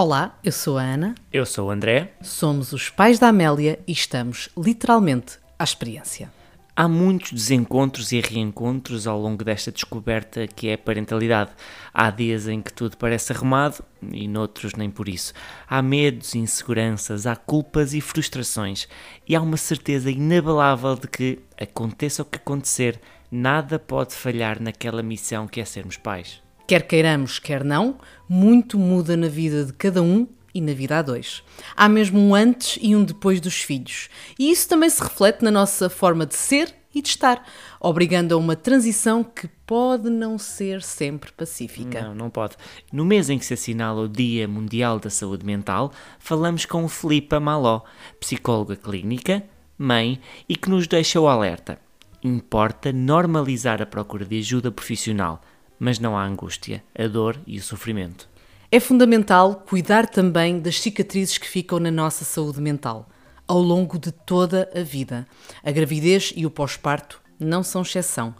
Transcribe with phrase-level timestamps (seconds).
[0.00, 1.16] Olá, eu sou a Ana.
[1.32, 2.12] Eu sou o André.
[2.22, 6.30] Somos os pais da Amélia e estamos literalmente à experiência.
[6.76, 11.50] Há muitos desencontros e reencontros ao longo desta descoberta que é a parentalidade.
[11.92, 13.82] Há dias em que tudo parece arrumado
[14.12, 15.32] e noutros nem por isso.
[15.68, 18.86] Há medos, inseguranças, há culpas e frustrações.
[19.26, 23.00] E há uma certeza inabalável de que, aconteça o que acontecer,
[23.32, 26.40] nada pode falhar naquela missão que é sermos pais.
[26.68, 27.96] Quer queiramos, quer não,
[28.28, 31.42] muito muda na vida de cada um e na vida a dois.
[31.74, 34.10] Há mesmo um antes e um depois dos filhos.
[34.38, 37.42] E isso também se reflete na nossa forma de ser e de estar,
[37.80, 42.02] obrigando a uma transição que pode não ser sempre pacífica.
[42.02, 42.54] Não, não pode.
[42.92, 47.40] No mês em que se assinala o Dia Mundial da Saúde Mental, falamos com Filipa
[47.40, 47.80] Maló,
[48.20, 49.42] psicóloga clínica,
[49.78, 51.78] mãe e que nos deixa o alerta.
[52.22, 55.40] Importa normalizar a procura de ajuda profissional
[55.78, 58.28] mas não há angústia, a dor e o sofrimento.
[58.70, 63.08] É fundamental cuidar também das cicatrizes que ficam na nossa saúde mental
[63.48, 65.26] ao longo de toda a vida.
[65.64, 68.34] A gravidez e o pós-parto não são exceção,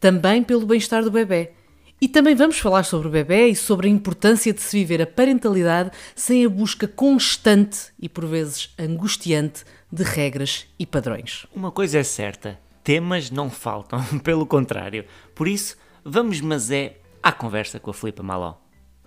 [0.00, 1.50] também pelo bem-estar do bebê.
[2.00, 5.06] E também vamos falar sobre o bebê e sobre a importância de se viver a
[5.06, 11.46] parentalidade sem a busca constante e por vezes angustiante de regras e padrões.
[11.54, 15.04] Uma coisa é certa, temas não faltam, pelo contrário.
[15.34, 18.56] Por isso, Vamos, mas é à conversa com a Filipa Maló.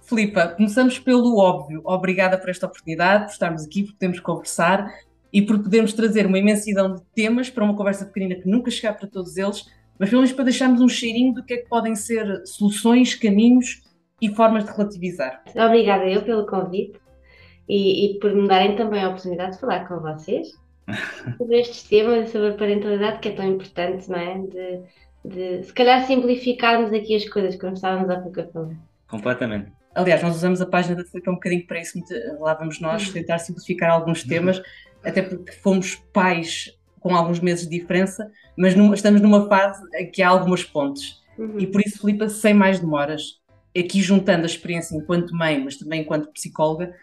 [0.02, 1.82] Filipa, começamos pelo óbvio.
[1.86, 4.92] Obrigada por esta oportunidade, por estarmos aqui, por podermos conversar
[5.32, 8.94] e por podermos trazer uma imensidão de temas para uma conversa pequenina que nunca chegar
[8.94, 9.66] para todos eles,
[10.00, 13.84] mas pelo menos para deixarmos um cheirinho do que é que podem ser soluções, caminhos
[14.20, 15.44] e formas de relativizar.
[15.56, 17.00] Obrigada eu pelo convite
[17.70, 20.48] e, e por me darem também a oportunidade de falar com vocês
[21.38, 24.40] sobre estes temas, sobre a parentalidade que é tão importante, não é?
[24.40, 24.82] De,
[25.28, 28.76] de se calhar simplificarmos aqui as coisas, como estávamos há pouco a falar.
[29.08, 29.72] Completamente.
[29.94, 32.00] Aliás, nós usamos a página da Flipa um bocadinho para isso,
[32.40, 34.62] lá vamos nós tentar simplificar alguns temas,
[35.04, 40.12] até porque fomos pais com alguns meses de diferença, mas numa, estamos numa fase em
[40.12, 41.22] que há algumas pontes.
[41.38, 41.60] Uhum.
[41.60, 43.40] E por isso, Filipa, sem mais demoras,
[43.78, 46.94] aqui juntando a experiência enquanto mãe, mas também enquanto psicóloga,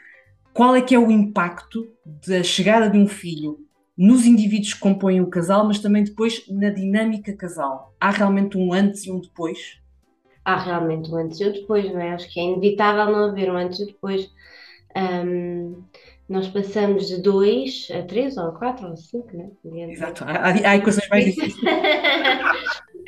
[0.52, 1.88] qual é que é o impacto
[2.26, 3.58] da chegada de um filho
[3.96, 7.94] nos indivíduos que compõem o casal, mas também depois na dinâmica casal.
[8.00, 9.78] Há realmente um antes e um depois?
[10.44, 12.12] Há realmente um antes e um depois, não é?
[12.12, 14.30] Acho que é inevitável não haver um antes e um depois.
[14.96, 15.82] Um,
[16.28, 19.50] nós passamos de dois a três ou a quatro ou a cinco, né?
[19.90, 21.54] Exato, há, há equações mais difíceis.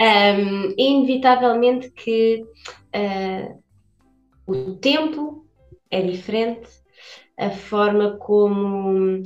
[0.01, 2.45] um, inevitavelmente que
[2.95, 3.63] uh,
[4.47, 5.47] o tempo
[5.91, 6.69] é diferente,
[7.39, 9.23] a forma como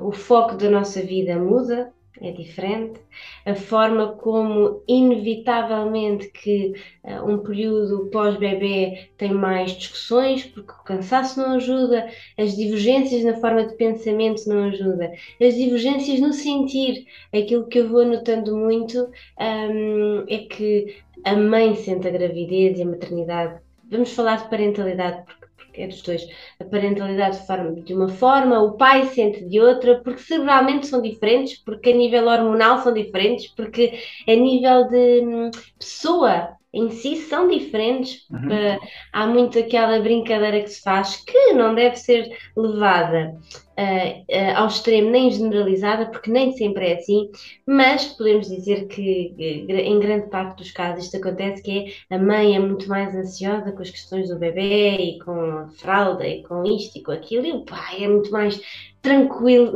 [0.00, 3.00] o foco da nossa vida muda, é diferente,
[3.44, 6.72] a forma como inevitavelmente que
[7.04, 13.34] uh, um período pós-bebê tem mais discussões, porque o cansaço não ajuda, as divergências na
[13.34, 19.10] forma de pensamento não ajuda, as divergências no sentir, aquilo que eu vou notando muito
[19.38, 23.60] um, é que a mãe sente a gravidez e a maternidade.
[23.88, 25.45] Vamos falar de parentalidade, porque
[25.76, 26.26] é dos dois,
[26.60, 27.46] a parentalidade
[27.84, 32.26] de uma forma, o pai sente de outra, porque cerebralmente são diferentes, porque a nível
[32.26, 38.26] hormonal são diferentes, porque a nível de hum, pessoa em si são diferentes.
[38.30, 38.48] Uhum.
[38.48, 38.78] Uh,
[39.12, 43.34] há muito aquela brincadeira que se faz que não deve ser levada
[43.78, 47.30] uh, uh, ao extremo nem generalizada, porque nem sempre é assim,
[47.66, 49.34] mas podemos dizer que
[49.68, 53.72] em grande parte dos casos isto acontece que é a mãe é muito mais ansiosa
[53.72, 57.46] com as questões do bebê e com a fralda e com isto e com aquilo,
[57.46, 58.60] e o pai é muito mais
[59.00, 59.72] tranquilo,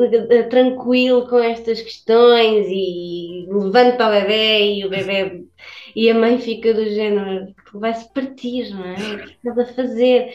[0.51, 5.45] tranquilo com estas questões e levanta o bebê e o bebê
[5.95, 8.95] e a mãe fica do género vai-se partir, não é?
[8.95, 10.35] O que estás a fazer?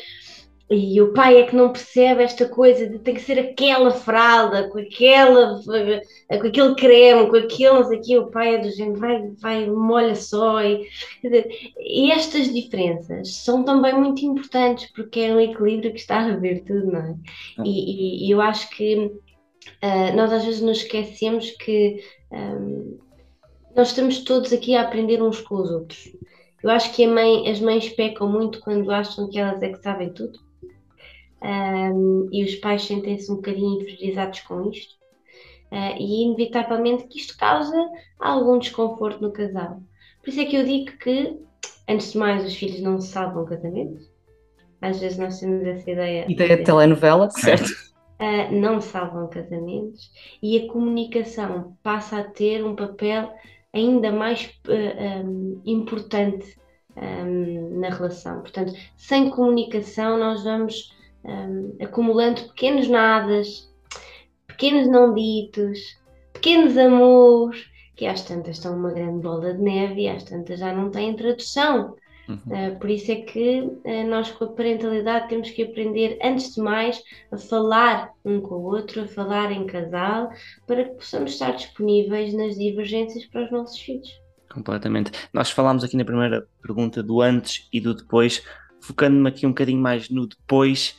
[0.68, 4.68] E o pai é que não percebe esta coisa de tem que ser aquela fralda,
[4.70, 9.22] com aquela, com aquele creme, com aquele, não sei o pai é do género, vai,
[9.40, 10.64] vai, molha só.
[10.64, 10.88] E,
[11.78, 16.64] e estas diferenças são também muito importantes, porque é um equilíbrio que está a ver
[16.64, 17.16] tudo, não é?
[17.64, 22.98] E, e, e eu acho que uh, nós às vezes nos esquecemos que um,
[23.76, 26.16] nós estamos todos aqui a aprender uns com os outros.
[26.64, 30.12] Eu acho que mãe, as mães pecam muito quando acham que elas é que sabem
[30.12, 30.40] tudo
[31.46, 34.96] um, e os pais sentem-se um bocadinho inferiorizados com isto.
[35.72, 37.76] Uh, e inevitavelmente que isto causa
[38.20, 39.82] algum desconforto no casal.
[40.22, 41.38] Por isso é que eu digo que,
[41.88, 44.10] antes de mais, os filhos não salvam casamentos.
[44.82, 46.26] Às vezes nós temos essa ideia.
[46.30, 47.70] Ideia de telenovela, certo?
[48.20, 50.12] Uh, não salvam casamentos
[50.42, 53.32] e a comunicação passa a ter um papel
[53.76, 56.58] ainda mais uh, um, importante
[56.96, 58.40] um, na relação.
[58.40, 60.94] Portanto, sem comunicação, nós vamos
[61.24, 63.70] um, acumulando pequenos nadas,
[64.48, 66.00] pequenos não ditos,
[66.34, 70.74] pequenos amores, que às tantas estão uma grande bola de neve e às tantas já
[70.74, 71.96] não têm tradução.
[72.28, 72.38] Uhum.
[72.48, 76.62] Uh, por isso é que uh, nós, com a parentalidade, temos que aprender, antes de
[76.62, 77.02] mais,
[77.32, 80.30] a falar um com o outro, a falar em casal,
[80.66, 84.10] para que possamos estar disponíveis nas divergências para os nossos filhos.
[84.52, 85.12] Completamente.
[85.34, 88.42] Nós falámos aqui na primeira pergunta do antes e do depois,
[88.80, 90.98] focando-me aqui um bocadinho mais no depois.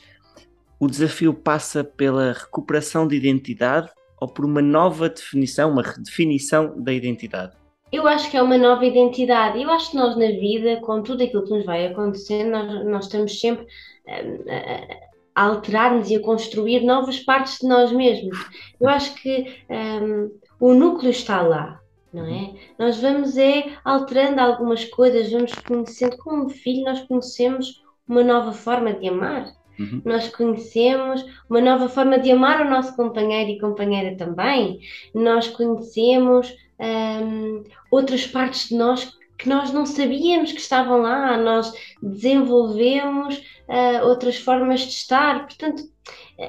[0.79, 3.89] O desafio passa pela recuperação de identidade
[4.19, 7.56] ou por uma nova definição, uma redefinição da identidade?
[7.91, 9.61] Eu acho que é uma nova identidade.
[9.61, 13.05] Eu acho que nós na vida, com tudo aquilo que nos vai acontecendo, nós, nós
[13.05, 13.65] estamos sempre
[14.07, 18.37] a, a alterar-nos e a construir novas partes de nós mesmos.
[18.79, 21.79] Eu acho que um, o núcleo está lá,
[22.11, 22.53] não é?
[22.77, 28.93] Nós vamos é alterando algumas coisas, vamos conhecendo, como filho, nós conhecemos uma nova forma
[28.93, 29.53] de amar.
[29.79, 30.01] Uhum.
[30.03, 34.79] Nós conhecemos uma nova forma de amar o nosso companheiro e companheira também.
[35.13, 41.37] Nós conhecemos um, outras partes de nós que nós não sabíamos que estavam lá.
[41.37, 41.71] Nós
[42.01, 43.37] desenvolvemos
[43.67, 45.45] uh, outras formas de estar.
[45.45, 45.83] Portanto,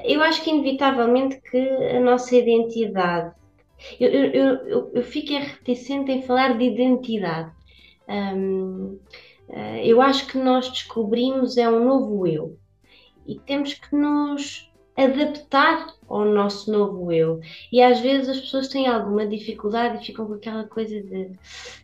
[0.03, 3.33] eu acho que inevitavelmente que a nossa identidade.
[3.99, 7.51] Eu, eu, eu, eu fico reticente em falar de identidade.
[8.07, 8.99] Um,
[9.49, 12.57] uh, eu acho que nós descobrimos é um novo eu
[13.27, 17.39] e temos que nos adaptar ao nosso novo eu.
[17.71, 21.31] E às vezes as pessoas têm alguma dificuldade e ficam com aquela coisa de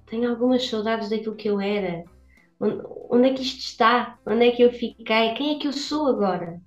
[0.07, 2.03] tenho algumas saudades daquilo que eu era.
[2.59, 4.17] Onde, onde é que isto está?
[4.25, 5.33] Onde é que eu fiquei?
[5.33, 6.59] Quem é que eu sou agora?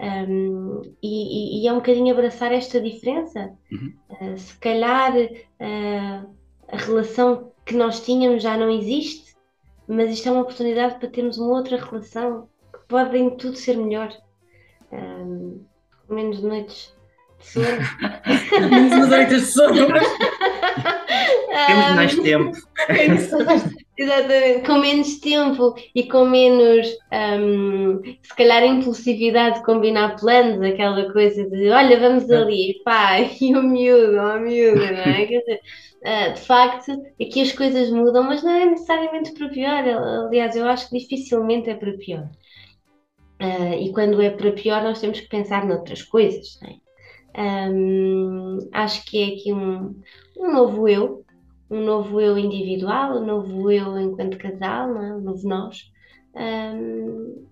[0.00, 3.52] Um, e, e, é um bocadinho abraçar esta diferença.
[3.70, 3.92] Uhum.
[4.10, 6.34] Uh, se calhar uh,
[6.68, 9.36] a relação que nós tínhamos já não existe,
[9.86, 12.48] mas isto é uma oportunidade para termos uma outra relação
[12.92, 14.14] podem tudo ser melhor.
[14.92, 15.64] Um,
[16.10, 16.94] menos noites
[19.08, 19.86] noites de sono.
[21.66, 22.56] Temos mais tempo.
[23.98, 31.12] Exatamente, com menos tempo e com menos, um, se calhar, impulsividade de combinar planos, aquela
[31.12, 35.26] coisa de olha, vamos ali, pá, e o miúdo, a miúda, não é?
[35.26, 35.60] Quer dizer,
[36.00, 39.84] uh, de facto, aqui as coisas mudam, mas não é necessariamente para pior.
[40.26, 42.28] Aliás, eu acho que dificilmente é para pior.
[43.40, 46.58] Uh, e quando é para pior, nós temos que pensar noutras coisas.
[46.62, 46.82] É?
[47.36, 50.00] Um, acho que é aqui um,
[50.36, 51.24] um novo eu,
[51.70, 55.14] um novo eu individual, um novo eu enquanto casal, é?
[55.14, 55.90] um novo nós.
[56.34, 57.46] Um,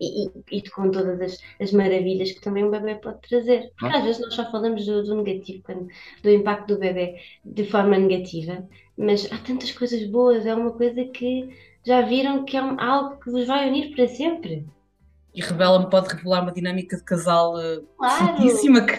[0.00, 3.70] e, e, com todas as, as, maravilhas que também o bebê pode trazer.
[3.78, 5.86] Porque às vezes nós só falamos do, do negativo, quando,
[6.22, 11.04] do impacto do bebê de forma negativa, mas há tantas coisas boas, é uma coisa
[11.04, 14.66] que já viram que é um, algo que vos vai unir para sempre
[15.34, 17.54] e revela-me, pode revelar uma dinâmica de casal
[17.96, 18.26] claro.
[18.26, 18.82] fortíssima.
[18.82, 18.94] Que,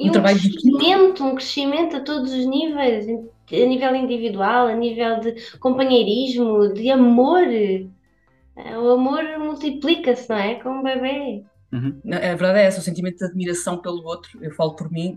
[0.00, 5.20] um, um trabalho crescimento, um crescimento a todos os níveis, a nível individual, a nível
[5.20, 7.46] de companheirismo, de amor.
[7.46, 10.54] Eh, o amor multiplica-se, não é?
[10.56, 11.44] Com um bebê.
[11.72, 12.00] Uhum.
[12.06, 15.16] A verdade é essa, o sentimento de admiração pelo outro, eu falo por mim,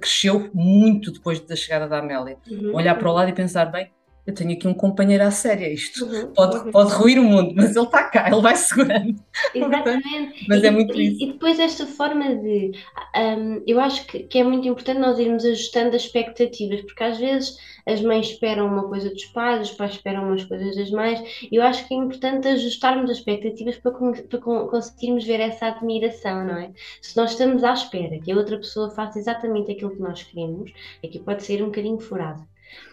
[0.00, 2.38] cresceu muito depois da chegada da Amélia.
[2.48, 2.76] Uhum.
[2.76, 3.90] Olhar para o lado e pensar, bem,
[4.26, 6.70] eu tenho aqui um companheiro à séria, isto uhum, pode, uhum.
[6.72, 9.14] pode ruir o mundo, mas ele está cá, ele vai segurando.
[9.54, 10.46] Exatamente.
[10.48, 11.22] mas e, é muito e, isso.
[11.22, 12.72] E depois esta forma de,
[13.16, 17.18] um, eu acho que, que, é muito importante nós irmos ajustando as expectativas, porque às
[17.18, 17.56] vezes
[17.86, 21.54] as mães esperam uma coisa dos pais, os pais esperam umas coisas das mães, e
[21.54, 26.56] eu acho que é importante ajustarmos as expectativas para, para conseguirmos ver essa admiração, não
[26.56, 26.72] é?
[27.00, 30.72] Se nós estamos à espera que a outra pessoa faça exatamente aquilo que nós queremos,
[31.04, 32.44] aqui pode ser um bocadinho furado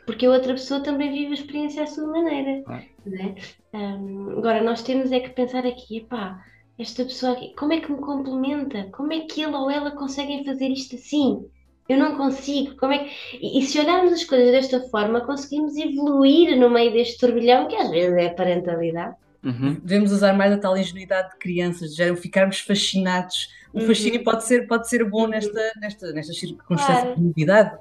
[0.06, 2.64] porque a outra pessoa também vive a experiência à sua maneira.
[2.68, 2.82] Ah.
[3.06, 3.36] Né?
[3.74, 6.44] Um, agora, nós temos é que pensar aqui, pá,
[6.78, 8.90] esta pessoa aqui, como é que me complementa?
[8.92, 11.46] Como é que ele ou ela conseguem fazer isto assim?
[11.88, 12.76] Eu não consigo.
[12.78, 13.12] Como é que...
[13.42, 17.76] e, e se olharmos as coisas desta forma, conseguimos evoluir no meio deste turbilhão que
[17.76, 19.16] às vezes é a parentalidade.
[19.44, 19.78] Uhum.
[19.84, 23.50] Devemos usar mais a tal ingenuidade de crianças, de já ficarmos fascinados.
[23.74, 23.88] O uhum.
[23.88, 27.16] fascínio pode ser, pode ser bom nesta, nesta, nesta circunstância claro.
[27.16, 27.78] de novidade.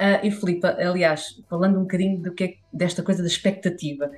[0.00, 4.10] Uh, e Filipe, aliás, falando um bocadinho do que é, desta coisa da expectativa,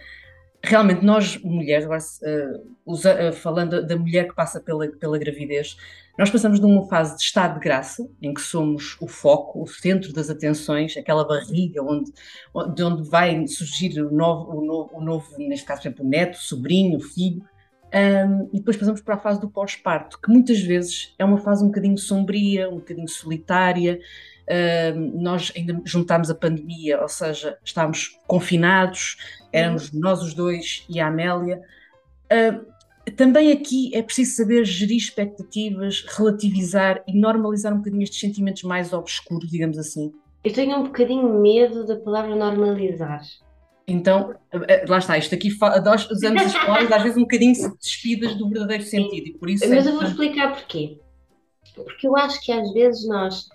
[0.62, 5.76] realmente nós mulheres, agora uh, usa, uh, falando da mulher que passa pela, pela gravidez,
[6.18, 9.66] nós passamos de uma fase de estado de graça, em que somos o foco, o
[9.66, 12.11] centro das atenções, aquela barriga onde,
[12.75, 16.09] de onde vai surgir o novo, o novo, o novo neste caso, por exemplo, o
[16.09, 17.45] neto, o sobrinho, o filho,
[17.95, 21.62] um, e depois passamos para a fase do pós-parto, que muitas vezes é uma fase
[21.62, 24.00] um bocadinho sombria, um bocadinho solitária,
[24.49, 29.17] Uh, nós ainda juntámos a pandemia, ou seja, estávamos confinados,
[29.53, 30.00] éramos uhum.
[30.00, 31.61] nós os dois e a Amélia.
[32.33, 32.65] Uh,
[33.12, 38.93] também aqui é preciso saber gerir expectativas, relativizar e normalizar um bocadinho estes sentimentos mais
[38.93, 40.12] obscuros, digamos assim.
[40.45, 43.23] Eu tenho um bocadinho medo da palavra normalizar.
[43.88, 45.49] Então, eh, lá está, isto aqui
[45.85, 49.69] nós usamos as palavras às vezes um bocadinho despidas do verdadeiro sentido e por isso
[49.69, 50.99] Mas é eu vou explicar porquê.
[51.75, 53.49] Porque eu acho que às vezes nós,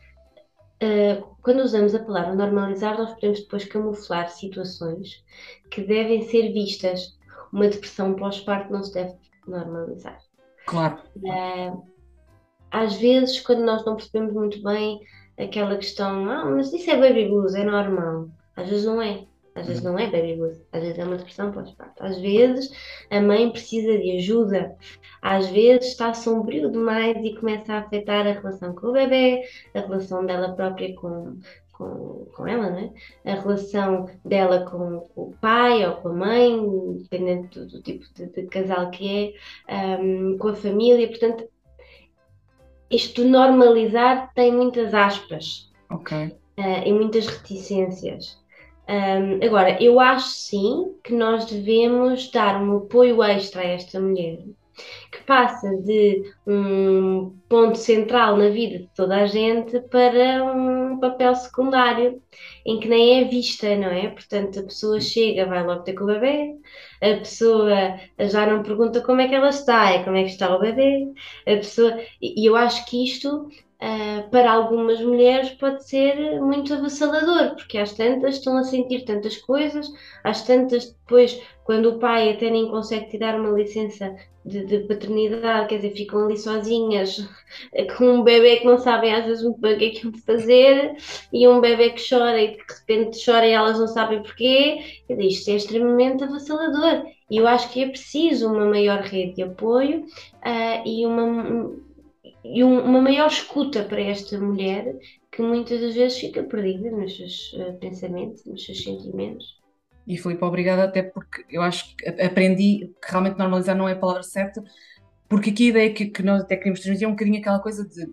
[0.82, 5.24] uh, quando usamos a palavra normalizar, nós podemos depois camuflar situações
[5.70, 7.18] que devem ser vistas.
[7.52, 9.16] Uma depressão pós-parto não se deve
[9.48, 10.20] normalizar.
[10.66, 11.00] Claro.
[11.18, 11.84] Uh,
[12.72, 15.02] às vezes, quando nós não percebemos muito bem
[15.38, 18.30] aquela questão, ah, mas isso é baby blues, é normal.
[18.56, 19.26] Às vezes não é.
[19.53, 22.03] Às vezes não é baby blues, às vezes é uma depressão pós-parto.
[22.03, 22.72] Às vezes
[23.10, 24.75] a mãe precisa de ajuda.
[25.22, 29.43] Às vezes está sombrio demais e começa a afetar a relação com o bebê,
[29.74, 31.38] a relação dela própria com,
[31.74, 32.91] com, com ela, né?
[33.25, 38.27] a relação dela com o pai ou com a mãe, dependendo do, do tipo de,
[38.27, 39.36] de, casal que
[39.67, 41.10] é, um, com a família.
[41.10, 41.46] Portanto,
[42.89, 46.27] isto normalizar tem muitas aspas okay.
[46.58, 48.41] uh, e muitas reticências.
[48.88, 54.40] Um, agora, eu acho sim que nós devemos dar um apoio extra a esta mulher,
[55.12, 61.36] que passa de um ponto central na vida de toda a gente para um papel
[61.36, 62.22] secundário,
[62.66, 64.10] em que nem é vista, não é?
[64.10, 66.56] Portanto, a pessoa chega, vai logo ter com o bebê,
[67.02, 70.56] a pessoa já não pergunta como é que ela está, é como é que está
[70.56, 71.08] o bebê,
[71.48, 71.98] a pessoa.
[72.22, 73.48] E eu acho que isto
[73.82, 79.38] Uh, para algumas mulheres pode ser muito avassalador, porque às tantas estão a sentir tantas
[79.38, 79.88] coisas,
[80.24, 85.68] às tantas depois, quando o pai até nem consegue tirar uma licença de, de paternidade,
[85.68, 87.28] quer dizer, ficam ali sozinhas
[87.98, 90.22] com um bebê que não sabem às vezes muito bem o que é que de
[90.22, 90.96] fazer,
[91.34, 95.02] e um bebê que chora e que de repente chora e elas não sabem porquê,
[95.08, 97.04] quer dizer, isto é extremamente avassalador.
[97.32, 101.72] E eu acho que é preciso uma maior rede de apoio uh, e uma
[102.44, 104.96] e um, uma maior escuta para esta mulher
[105.32, 109.60] que muitas das vezes fica perdida nos seus uh, pensamentos, nos seus sentimentos.
[110.08, 113.98] E Filipe, obrigada, até porque eu acho que aprendi que realmente normalizar não é a
[113.98, 114.64] palavra certa,
[115.30, 117.88] porque aqui a ideia que, que nós até queríamos transmitir é um bocadinho aquela coisa
[117.88, 118.10] de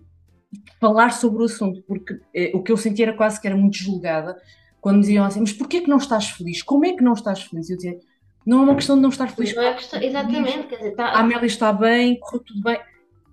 [0.81, 3.77] falar sobre o assunto, porque eh, o que eu sentia era quase que era muito
[3.77, 4.41] julgada
[4.81, 6.63] quando me diziam assim, mas porquê que não estás feliz?
[6.63, 7.69] Como é que não estás feliz?
[7.69, 7.99] Eu dizia,
[8.47, 9.55] não é uma questão de não estar feliz.
[9.55, 11.07] Não é questão, exatamente, quer dizer, tá...
[11.07, 12.79] a Amélia está bem, correu tudo bem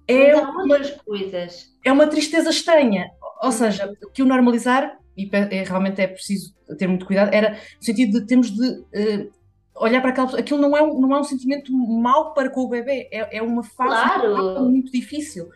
[0.07, 1.73] é uma, coisas.
[1.83, 3.09] É uma tristeza estranha.
[3.41, 7.83] Ou seja, que o normalizar, e é, realmente é preciso ter muito cuidado, era no
[7.83, 9.31] sentido de termos de uh,
[9.75, 12.69] olhar para aquela Aquilo não é, um, não é um sentimento mau para com o
[12.69, 14.65] bebê, é, é uma fase claro.
[14.65, 15.49] muito difícil.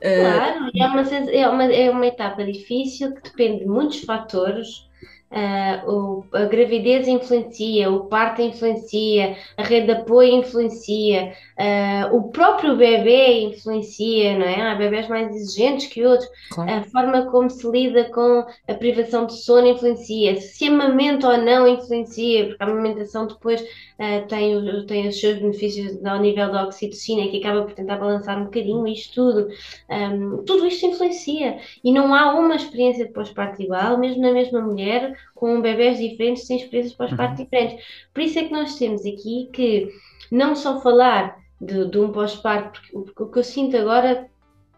[0.00, 4.90] Claro, uh, é, uma, é, uma, é uma etapa difícil que depende de muitos fatores
[5.32, 12.24] Uh, o, a gravidez influencia, o parto influencia, a rede de apoio influencia, uh, o
[12.24, 14.60] próprio bebê influencia, não é?
[14.60, 16.70] Há bebés mais exigentes que outros, claro.
[16.70, 21.66] a forma como se lida com a privação de sono influencia, se amamenta ou não
[21.66, 27.28] influencia, porque a amamentação depois uh, tem, tem os seus benefícios ao nível da oxitocina,
[27.28, 29.48] que acaba por tentar balançar um bocadinho isto tudo.
[29.88, 34.60] Um, tudo isto influencia e não há uma experiência de pós-parto igual, mesmo na mesma
[34.60, 37.44] mulher, com bebés diferentes, sem experiências pós-parto uhum.
[37.44, 37.84] diferentes.
[38.12, 39.88] Por isso é que nós temos aqui que
[40.30, 44.30] não só falar de, de um pós-parto, porque, porque o que eu sinto agora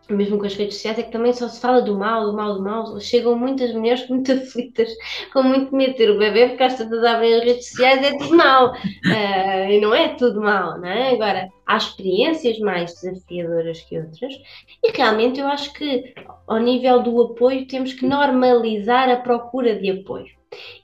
[0.08, 2.54] mesmo com as redes sociais, é que também só se fala do mal, do mal,
[2.54, 3.00] do mal.
[3.00, 4.90] Chegam muitas mulheres muito aflitas,
[5.32, 8.16] com muito medo de ter o bebê, porque às tantas abrem as redes sociais, é
[8.18, 8.72] tudo mal.
[8.72, 11.10] Uh, e não é tudo mal, não é?
[11.10, 14.34] Agora, há experiências mais desafiadoras que outras,
[14.82, 16.14] e realmente eu acho que,
[16.46, 20.32] ao nível do apoio, temos que normalizar a procura de apoio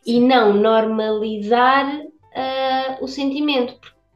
[0.06, 3.74] e não normalizar uh, o sentimento,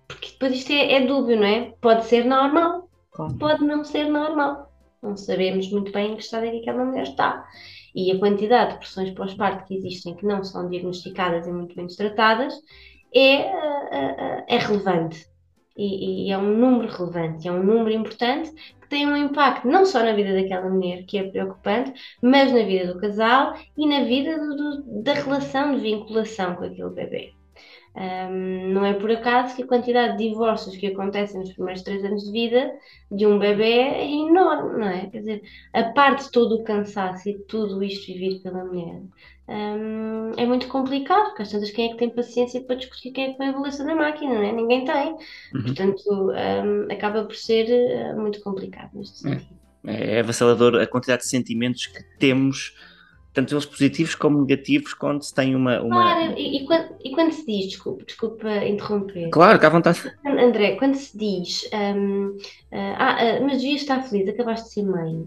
[0.09, 1.73] porque depois isto é, é dúbio, não é?
[1.81, 2.89] Pode ser normal,
[3.39, 4.74] pode não ser normal
[5.05, 7.47] não sabemos muito bem em que estado é que aquela mulher está.
[7.95, 11.87] E a quantidade de pressões pós-parto que existem que não são diagnosticadas e muito bem
[11.87, 12.55] tratadas
[13.15, 15.27] é, eh, é relevante.
[15.77, 19.85] E, e, é um número relevante, é um número importante que tem um impacto não
[19.85, 21.93] só na vida daquela mulher, que é preocupante,
[22.23, 26.65] mas na vida do casal e na vida do, do, da relação de vinculação com
[26.65, 27.33] aquele bebê.
[27.97, 32.05] Um, não é por acaso que a quantidade de divórcios que acontecem nos primeiros três
[32.05, 32.73] anos de vida
[33.11, 35.07] de um bebê é enorme, não é?
[35.07, 39.01] Quer dizer, a parte de todo o cansaço e tudo isto vivido pela mulher
[39.47, 43.25] um, é muito complicado, porque às tantas quem é que tem paciência para discutir quem
[43.25, 44.53] é que põe a balança na máquina, não é?
[44.53, 45.13] Ninguém tem.
[45.55, 45.63] Uhum.
[45.65, 49.31] Portanto, um, acaba por ser uh, muito complicado neste é.
[49.31, 49.59] sentido.
[49.87, 52.75] É, é avassalador a quantidade de sentimentos que temos
[53.35, 55.83] tanto eles positivos como negativos, quando se tem uma.
[55.83, 56.03] uma...
[56.03, 59.29] Claro, e, e, quando, e, quando, se diz, desculpa, desculpa interromper.
[59.31, 60.01] Claro, que à vontade.
[60.25, 62.39] André, quando se diz, um,
[62.73, 65.27] ah, uh, mas devias estar feliz, acabaste de ser mãe.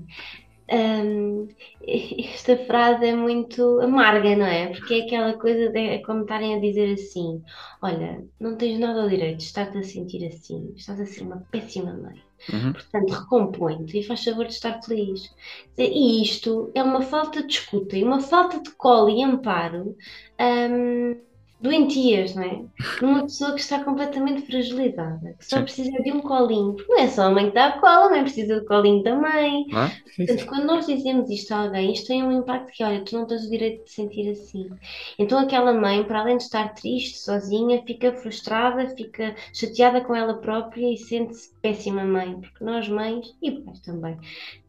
[0.70, 1.48] Um,
[1.88, 4.68] esta frase é muito amarga, não é?
[4.68, 7.42] Porque é aquela coisa de é como estarem a dizer assim:
[7.82, 11.44] olha, não tens nada ao direito de estar-te a sentir assim, estás a ser uma
[11.52, 12.27] péssima mãe.
[12.52, 12.74] Uhum.
[12.74, 15.34] Portanto, recompõe-te e faz favor de estar feliz.
[15.78, 19.96] E isto é uma falta de escuta e uma falta de colo e amparo
[20.40, 21.27] um,
[21.60, 22.62] doentias, não é?
[23.02, 25.64] Numa pessoa que está completamente fragilizada, que só Sim.
[25.64, 28.10] precisa de um colinho, porque não é só a mãe que dá a cola, a
[28.10, 29.66] mãe precisa do colinho da mãe.
[29.74, 29.92] Ah?
[30.16, 33.26] Portanto, quando nós dizemos isto a alguém, isto tem um impacto que, olha, tu não
[33.26, 34.70] tens o direito de sentir assim.
[35.18, 40.36] Então aquela mãe, para além de estar triste, sozinha, fica frustrada, fica chateada com ela
[40.36, 44.18] própria e sente-se péssima mãe, porque nós mães, e pais também,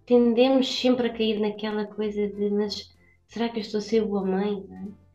[0.07, 2.91] tendemos sempre a cair naquela coisa de, mas
[3.27, 4.65] será que eu estou a ser boa mãe?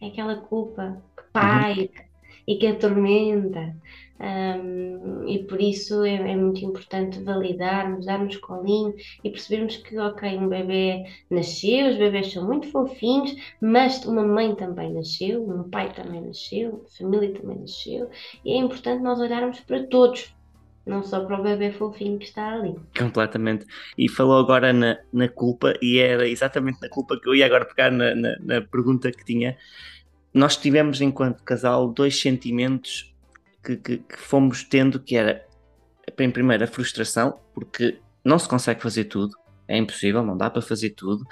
[0.01, 0.05] É?
[0.05, 1.01] é aquela culpa
[1.33, 2.03] pai uhum.
[2.47, 3.75] e que atormenta.
[4.23, 10.37] Um, e por isso é, é, muito importante validarmos, darmos colinho e percebermos que, ok,
[10.37, 15.91] um bebê nasceu, os bebés são muito fofinhos, mas uma mãe também nasceu, um pai
[15.93, 18.09] também nasceu, a família também nasceu,
[18.45, 20.33] e é importante nós olharmos para todos,
[20.85, 22.75] não só para o bebê fofinho que está ali.
[22.97, 23.65] Completamente.
[23.97, 27.65] E falou agora na, na culpa, e era exatamente na culpa que eu ia agora
[27.65, 29.57] pegar na, na, na pergunta que tinha
[30.33, 33.13] nós tivemos enquanto casal dois sentimentos
[33.63, 35.45] que, que, que, fomos tendo que era
[36.19, 39.35] em primeiro a frustração porque não se consegue fazer tudo
[39.67, 41.25] é impossível não dá para fazer tudo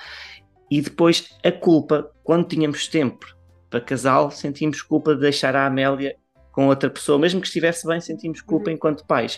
[0.71, 2.09] e depois a culpa.
[2.23, 3.25] Quando tínhamos tempo
[3.69, 6.15] para casal sentimos culpa de deixar a Amélia
[6.53, 7.19] com outra pessoa.
[7.19, 8.75] Mesmo que estivesse bem sentimos culpa uhum.
[8.77, 9.37] enquanto pais.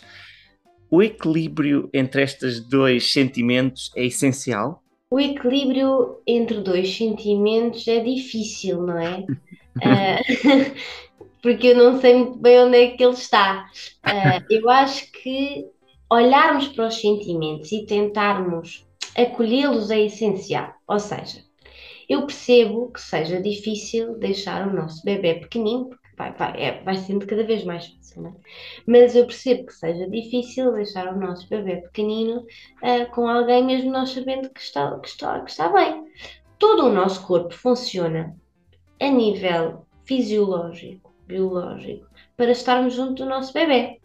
[0.92, 4.83] O equilíbrio entre estes dois sentimentos é essencial
[5.14, 9.20] o equilíbrio entre dois sentimentos é difícil, não é?
[9.20, 10.74] uh,
[11.40, 13.70] porque eu não sei muito bem onde é que ele está.
[14.04, 15.68] Uh, eu acho que
[16.10, 20.74] olharmos para os sentimentos e tentarmos acolhê-los é essencial.
[20.88, 21.44] Ou seja,
[22.10, 27.26] eu percebo que seja difícil deixar o nosso bebê pequenino, vai, vai, é, vai sendo
[27.26, 28.34] cada vez mais fácil, é?
[28.86, 33.92] mas eu percebo que seja difícil deixar o nosso bebê pequenino uh, com alguém, mesmo
[33.92, 36.06] nós sabendo que está, que, está, que está bem.
[36.60, 38.36] Todo o nosso corpo funciona
[39.00, 44.00] a nível fisiológico, biológico, para estarmos junto do nosso bebê.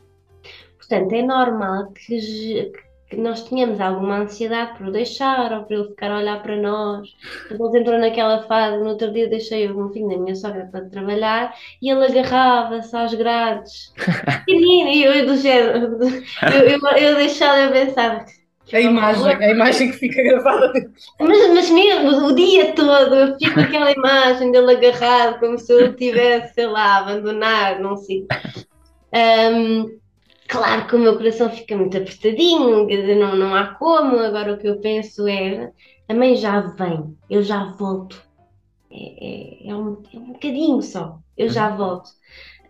[0.76, 2.72] Portanto, é normal que,
[3.08, 6.56] que nós tínhamos alguma ansiedade por o deixar ou por ele ficar a olhar para
[6.56, 7.08] nós.
[7.50, 11.54] Ele entrou naquela fase, no outro dia deixei o filho da minha sogra para trabalhar
[11.80, 13.92] e ele agarrava-se às grades.
[14.48, 18.24] E eu do género, eu, eu, eu deixava a pensar.
[18.72, 20.72] A imagem, a imagem que fica gravada.
[21.18, 25.72] Mas, mas mesmo, o dia todo, eu fico com aquela imagem dele agarrado, como se
[25.72, 28.26] eu tivesse, sei lá, abandonado, não sei.
[29.14, 29.98] Um,
[30.48, 32.86] Claro que o meu coração fica muito apertadinho,
[33.18, 34.18] não, não há como.
[34.18, 35.70] Agora o que eu penso é:
[36.08, 38.26] a mãe já vem, eu já volto.
[38.90, 42.10] É, é, é, um, é um bocadinho só, eu já volto.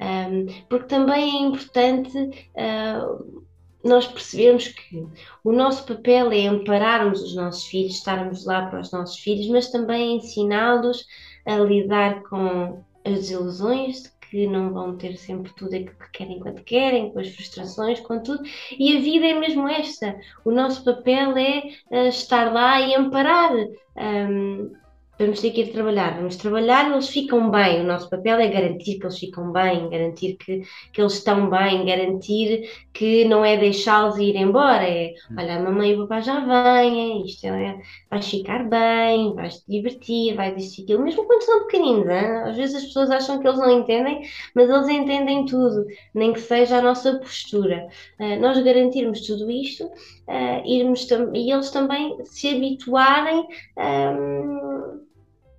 [0.01, 3.45] Um, porque também é importante uh,
[3.85, 5.07] nós percebermos que
[5.45, 9.71] o nosso papel é ampararmos os nossos filhos, estarmos lá para os nossos filhos, mas
[9.71, 11.07] também ensiná-los
[11.47, 16.62] a lidar com as desilusões que não vão ter sempre tudo aquilo que querem quando
[16.62, 18.43] querem, com as frustrações, com tudo.
[18.79, 20.19] E a vida é mesmo esta.
[20.45, 23.53] O nosso papel é uh, estar lá e amparar.
[23.97, 24.73] Um,
[25.18, 27.81] vamos ter que ir trabalhar, vamos trabalhar, eles ficam bem.
[27.81, 31.85] O nosso papel é garantir que eles ficam bem, garantir que, que eles estão bem,
[31.85, 34.85] garantir que não é deixá-los ir embora.
[34.88, 39.59] É, olha, a mamãe e o papai já vêm, isto é, vais ficar bem, vais
[39.59, 42.09] te divertir, vais existir aquilo, mesmo quando são pequeninos.
[42.09, 42.26] Hein?
[42.44, 44.22] Às vezes as pessoas acham que eles não entendem,
[44.54, 47.88] mas eles entendem tudo, nem que seja a nossa postura.
[48.20, 53.46] Uh, nós garantirmos tudo isto uh, irmos e eles também se habituarem.
[53.76, 55.08] Um,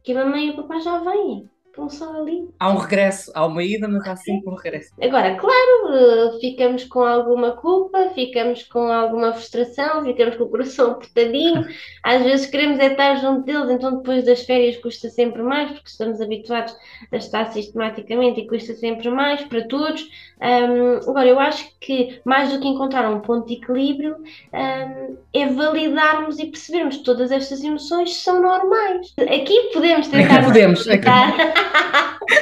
[0.03, 2.47] que mamãe e o papai já vêm estão só ali.
[2.59, 4.91] Há um regresso, há uma ida, mas há sempre um regresso.
[5.01, 10.91] Agora, claro, eh, ficamos com alguma culpa, ficamos com alguma frustração, ficamos com o coração
[10.91, 11.65] apertadinho,
[12.03, 15.89] às vezes queremos é estar junto deles, então depois das férias custa sempre mais, porque
[15.89, 16.75] estamos habituados
[17.11, 20.09] a estar sistematicamente e custa sempre mais para todos.
[20.41, 24.15] Um, agora, eu acho que mais do que encontrar um ponto de equilíbrio,
[24.53, 29.13] um, é validarmos e percebermos que todas estas emoções são normais.
[29.19, 30.35] Aqui podemos tentar.
[30.35, 30.87] Aqui podemos.
[30.89, 31.58] Aqui.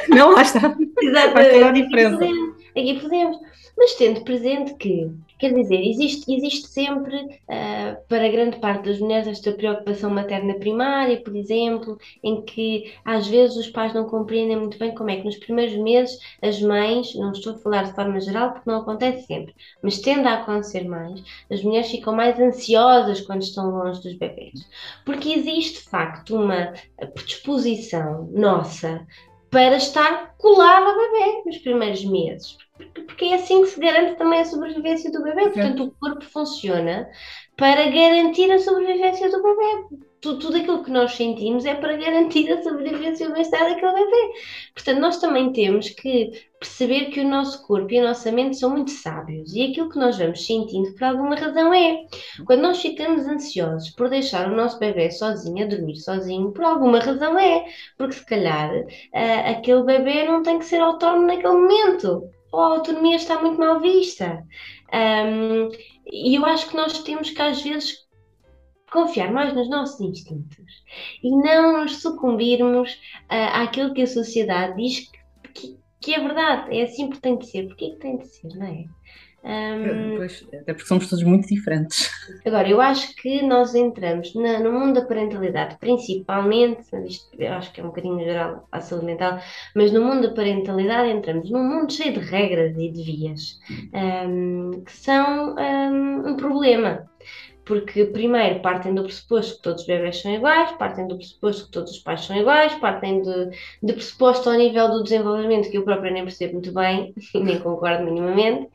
[0.08, 0.76] Não, lá está.
[1.00, 1.64] Exatamente.
[1.64, 3.38] Aqui podemos, aqui podemos.
[3.76, 9.28] Mas tendo presente que Quer dizer, existe, existe sempre, uh, para grande parte das mulheres,
[9.28, 14.76] esta preocupação materna primária, por exemplo, em que às vezes os pais não compreendem muito
[14.78, 18.20] bem como é que nos primeiros meses as mães, não estou a falar de forma
[18.20, 23.20] geral porque não acontece sempre, mas tende a acontecer mais, as mulheres ficam mais ansiosas
[23.20, 24.68] quando estão longe dos bebês.
[25.04, 26.72] Porque existe, de facto, uma
[27.14, 29.06] predisposição nossa
[29.50, 32.56] para estar colado ao bebê nos primeiros meses
[33.06, 35.50] porque é assim que se garante também a sobrevivência do bebê.
[35.50, 37.08] Portanto, o corpo funciona
[37.56, 40.04] para garantir a sobrevivência do bebê.
[40.20, 43.92] Tudo, tudo aquilo que nós sentimos é para garantir a sobrevivência e o bem-estar daquele
[43.92, 44.32] bebê.
[44.74, 48.70] Portanto, nós também temos que perceber que o nosso corpo e a nossa mente são
[48.70, 52.04] muito sábios e aquilo que nós vamos sentindo por alguma razão é.
[52.46, 56.98] Quando nós ficamos ansiosos por deixar o nosso bebê sozinho, a dormir sozinho, por alguma
[56.98, 57.64] razão é.
[57.96, 62.76] Porque se calhar uh, aquele bebê não tem que ser autónomo naquele momento ou a
[62.76, 64.44] autonomia está muito mal vista.
[64.92, 65.68] Um,
[66.10, 68.06] e eu acho que nós temos que, às vezes,
[68.90, 70.84] confiar mais nos nossos instintos
[71.22, 75.18] e não nos sucumbirmos uh, àquilo que a sociedade diz que,
[75.52, 77.68] que, que, é verdade, é assim que tem de ser.
[77.68, 78.84] Porquê que tem de ser, não é?
[79.48, 82.10] Um, pois, até porque somos todos muito diferentes.
[82.44, 87.72] Agora, eu acho que nós entramos na, no mundo da parentalidade, principalmente, isto eu acho
[87.72, 89.40] que é um bocadinho geral à saúde mental,
[89.74, 93.58] mas no mundo da parentalidade entramos num mundo cheio de regras e de vias
[93.94, 97.08] um, que são um, um problema
[97.64, 101.70] porque primeiro partem do pressuposto que todos os bebés são iguais, partem do pressuposto que
[101.70, 103.50] todos os pais são iguais, partem de,
[103.82, 108.04] de pressuposto ao nível do desenvolvimento que eu própria nem percebo muito bem, nem concordo
[108.04, 108.70] minimamente,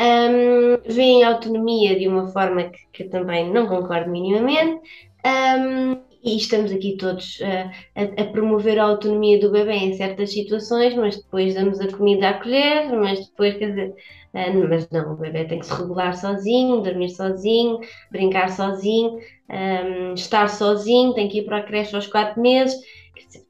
[0.00, 4.80] um, veem a autonomia de uma forma que, que também não concordo minimamente.
[5.24, 10.32] Um, e estamos aqui todos uh, a, a, promover a autonomia do bebê em certas
[10.32, 13.94] situações, mas depois damos a comida a colher, mas depois, quer dizer,
[14.34, 17.78] uh, mas não, o bebê tem que se regular sozinho, dormir sozinho,
[18.10, 22.76] brincar sozinho, um, estar sozinho, tem que ir para a creche aos quatro meses.
[23.14, 23.46] Quer dizer,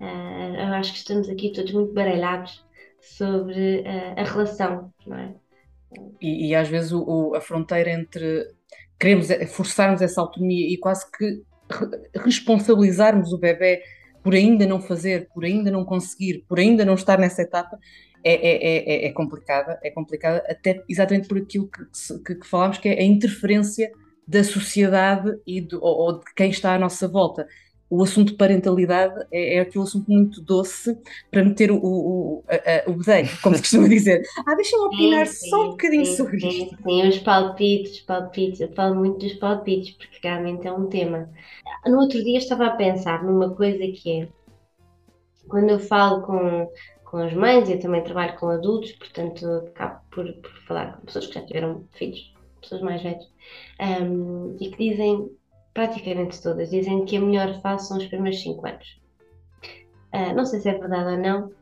[0.00, 2.64] uh, eu acho que estamos aqui todos muito baralhados
[3.02, 3.84] sobre
[4.16, 5.34] a relação, não é?
[6.20, 8.46] E, e às vezes o, o, a fronteira entre
[8.98, 11.42] queremos forçarmos essa autonomia e quase que
[12.22, 13.82] responsabilizarmos o bebê
[14.22, 17.78] por ainda não fazer, por ainda não conseguir, por ainda não estar nessa etapa,
[18.22, 22.76] é, é, é, é complicada, é complicada até exatamente por aquilo que, que, que falámos,
[22.76, 23.90] que é a interferência
[24.28, 27.46] da sociedade e do, ou, ou, de quem está à nossa volta
[27.90, 30.96] o assunto de parentalidade é, é aquele assunto muito doce
[31.28, 34.22] para meter o, o, a, a, o bedelho, como se costuma dizer.
[34.46, 36.76] Ah, deixa-me opinar sim, só um bocadinho sim, sobre sim, isto.
[36.84, 41.28] Sim, os palpites, os palpites, eu falo muito dos palpites, porque realmente é um tema.
[41.84, 44.28] No outro dia estava a pensar numa coisa que é,
[45.48, 46.70] quando eu falo com,
[47.04, 51.26] com as mães, eu também trabalho com adultos, portanto acabo por, por falar com pessoas
[51.26, 53.28] que já tiveram filhos, pessoas mais velhas,
[53.80, 55.28] um, e que dizem
[55.72, 59.00] praticamente todas, dizem que a melhor fase são os primeiros 5 anos.
[60.12, 61.52] Uh, não sei se é verdade ou não,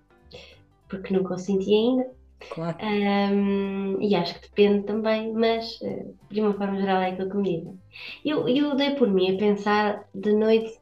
[0.89, 2.11] porque nunca o senti ainda.
[2.51, 2.79] Claro.
[2.81, 7.37] Um, e acho que depende também, mas uh, de uma forma geral é aquilo que
[7.37, 7.81] me dizem.
[8.25, 10.79] Eu, eu dei por mim a pensar de noite,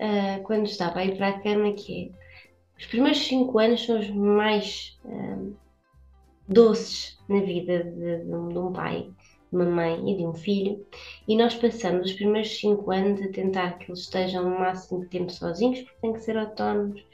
[0.00, 2.24] uh, quando estava a ir para a cama, que é
[2.78, 4.98] os primeiros 5 anos são os mais
[6.48, 9.08] doces na vida de, de, um, de um pai
[9.54, 10.84] uma mãe e de um filho,
[11.28, 15.08] e nós passamos os primeiros cinco anos a tentar que eles estejam o máximo de
[15.08, 17.04] tempo sozinhos, porque têm que ser autónomos,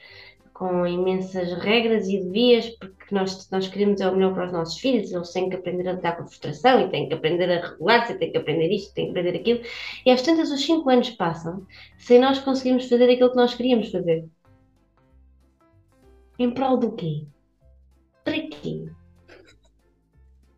[0.60, 4.78] com imensas regras e devias, porque nós, nós queremos é o melhor para os nossos
[4.78, 7.66] filhos, eles têm que aprender a lidar com a frustração, e têm que aprender a
[7.66, 9.60] regular-se, têm que aprender isto, têm que aprender aquilo,
[10.04, 13.90] e às tantas os cinco anos passam sem nós conseguirmos fazer aquilo que nós queríamos
[13.90, 14.26] fazer.
[16.38, 17.24] Em prol do quê?
[18.22, 18.84] Para quê?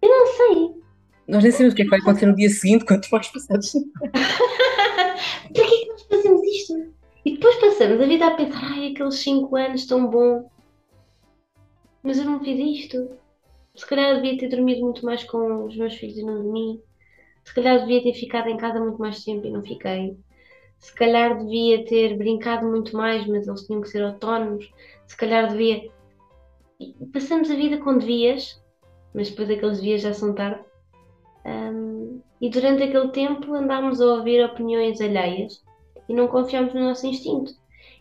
[0.02, 0.81] Eu não sei.
[1.28, 3.58] Nós nem sabemos o que é que vai acontecer no dia seguinte, quando vais passar
[3.58, 3.68] de
[4.10, 6.92] Para que é que nós fazemos isto?
[7.24, 10.50] E depois passamos a vida a pensar, ai, aqueles 5 anos tão bom.
[12.02, 13.16] Mas eu não fiz isto.
[13.74, 16.80] Se calhar devia ter dormido muito mais com os meus filhos e não dormi.
[17.44, 20.16] Se calhar devia ter ficado em casa muito mais tempo e não fiquei.
[20.78, 24.68] Se calhar devia ter brincado muito mais, mas eles tinham que ser autónomos.
[25.06, 25.90] Se calhar devia.
[27.12, 28.60] passamos a vida com devias,
[29.14, 30.60] mas depois aqueles devias já são tarde.
[31.44, 35.62] Um, e durante aquele tempo andámos a ouvir opiniões alheias
[36.08, 37.52] e não confiámos no nosso instinto.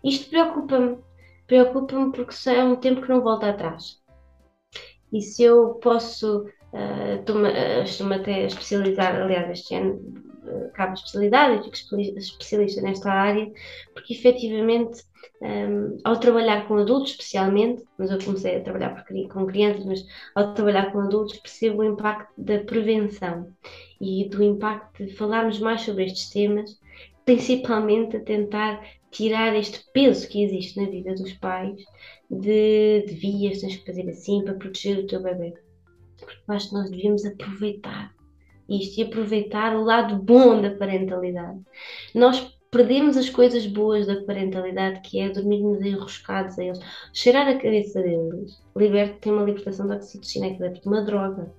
[0.04, 0.98] Isto preocupa-me.
[1.48, 4.02] Preocupa-me porque é um tempo que não volta atrás.
[5.12, 6.46] E se eu posso,
[7.20, 13.52] estou-me até a especializar, aliás, este ano uh, de especialidade, eu fico especialista nesta área,
[13.94, 15.04] porque efetivamente
[15.42, 20.06] um, ao trabalhar com adultos, especialmente, mas eu comecei a trabalhar com crianças, mas
[20.36, 23.52] ao trabalhar com adultos percebo o impacto da prevenção
[24.00, 26.80] e do impacto de falarmos mais sobre estes temas,
[27.26, 31.84] principalmente a tentar tirar este peso que existe na vida dos pais
[32.30, 35.54] de devias, tens que fazer assim para proteger o teu bebê.
[36.18, 38.14] Porque acho que nós devíamos aproveitar
[38.70, 41.60] isto e aproveitar o lado bom da parentalidade.
[42.16, 46.80] Nós perdemos as coisas boas da parentalidade, que é dormirmos enroscados a eles,
[47.14, 51.52] cheirar a cabeça deles, liberta, tem uma libertação de oxitocina, que é uma droga.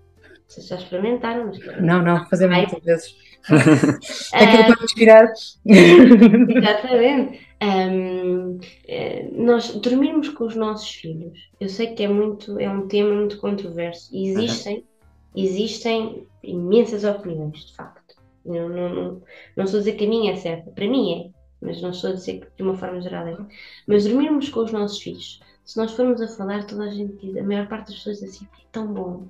[0.49, 1.47] Vocês já experimentaram?
[1.47, 1.81] Mas...
[1.81, 3.17] Não, não, fazemos muitas vezes.
[4.33, 5.33] Aquilo para respirar.
[5.67, 7.47] Exatamente.
[7.63, 12.89] Um, eh, nós dormirmos com os nossos filhos, eu sei que é muito, é um
[12.89, 14.11] tema muito controverso.
[14.13, 14.83] Existem, uhum.
[15.37, 18.02] existem imensas opiniões, de facto.
[18.45, 19.23] Eu não, não,
[19.57, 22.11] não estou a dizer que a minha é certa, para mim é, mas não estou
[22.11, 23.37] a dizer que de uma forma geral é.
[23.87, 27.37] Mas dormirmos com os nossos filhos, se nós formos a falar, toda a gente diz,
[27.37, 29.29] a maior parte das pessoas diz assim, é tão bom,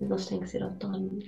[0.00, 1.24] mas eles têm que ser autónomos.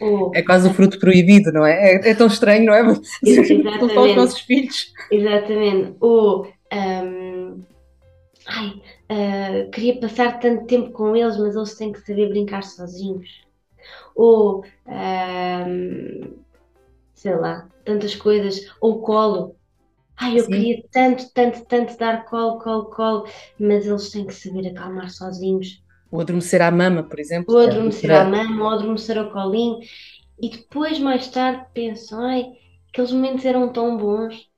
[0.00, 1.94] Ou, é quase o fruto proibido, não é?
[1.94, 2.80] É, é tão estranho, não é?
[3.24, 3.98] Exatamente.
[3.98, 4.92] os nossos filhos.
[5.10, 5.96] Exatamente.
[6.00, 7.62] Ou, um,
[8.46, 13.45] ai, uh, queria passar tanto tempo com eles, mas eles têm que saber brincar sozinhos
[14.14, 16.44] ou um,
[17.14, 19.56] sei lá, tantas coisas, ou colo.
[20.18, 20.50] Ai, eu Sim.
[20.50, 25.82] queria tanto, tanto, tanto dar colo, colo, colo, mas eles têm que saber acalmar sozinhos.
[26.10, 27.54] Ou adormecer à mama, por exemplo.
[27.54, 29.78] Ou adormecer à mama, ou adormecer ao colinho.
[30.40, 32.46] E depois, mais tarde, penso, ai,
[32.90, 34.48] aqueles momentos eram tão bons.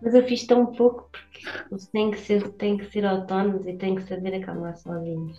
[0.00, 3.76] Mas eu fiz tão pouco porque eles têm que ser, têm que ser autónomos e
[3.76, 5.38] têm que saber acalmar sozinhos.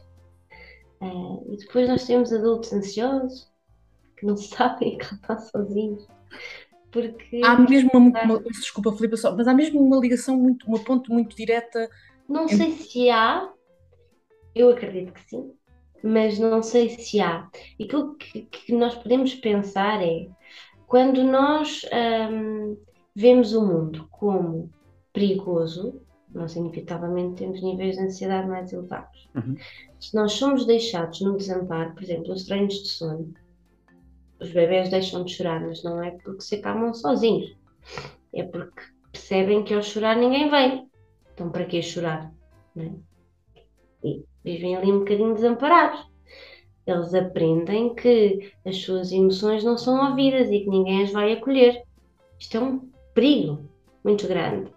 [1.01, 3.49] Uh, e depois nós temos adultos ansiosos
[4.17, 6.07] que não sabem cantar sozinhos.
[6.91, 10.79] Porque há mesmo uma, uma, desculpa Filipe, só, mas há mesmo uma ligação muito, uma
[10.79, 11.89] ponte muito direta.
[12.27, 12.57] Não entre...
[12.57, 13.47] sei se há,
[14.55, 15.53] eu acredito que sim,
[16.03, 17.47] mas não sei se há.
[17.77, 20.27] E aquilo que, que nós podemos pensar é
[20.88, 21.85] quando nós
[22.31, 22.75] um,
[23.15, 24.71] vemos o mundo como
[25.13, 26.01] perigoso,
[26.33, 29.29] nós inevitavelmente temos níveis de ansiedade mais elevados.
[29.35, 29.55] Uhum.
[29.99, 33.33] Se nós somos deixados no desamparo, por exemplo, os treinos de sono,
[34.39, 37.55] os bebés deixam de chorar, mas não é porque se acalmam sozinhos,
[38.33, 40.89] é porque percebem que ao chorar ninguém vem.
[41.33, 42.31] Então, para que chorar?
[42.77, 42.89] É?
[44.03, 46.07] E vivem ali um bocadinho desamparados.
[46.85, 51.83] Eles aprendem que as suas emoções não são ouvidas e que ninguém as vai acolher.
[52.39, 53.69] Isto é um perigo
[54.03, 54.71] muito grande.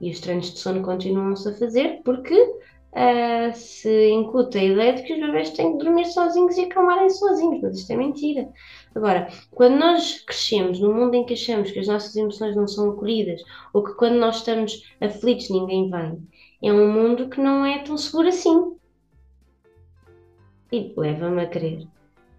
[0.00, 5.02] E os treinos de sono continuam-se a fazer porque uh, se incuta a ideia de
[5.02, 8.48] que os bebés têm que dormir sozinhos e acalmarem sozinhos, mas isto é mentira.
[8.94, 12.90] Agora, quando nós crescemos num mundo em que achamos que as nossas emoções não são
[12.90, 16.26] acolhidas ou que quando nós estamos aflitos ninguém vem,
[16.62, 18.74] é um mundo que não é tão seguro assim.
[20.72, 21.86] E leva-me a crer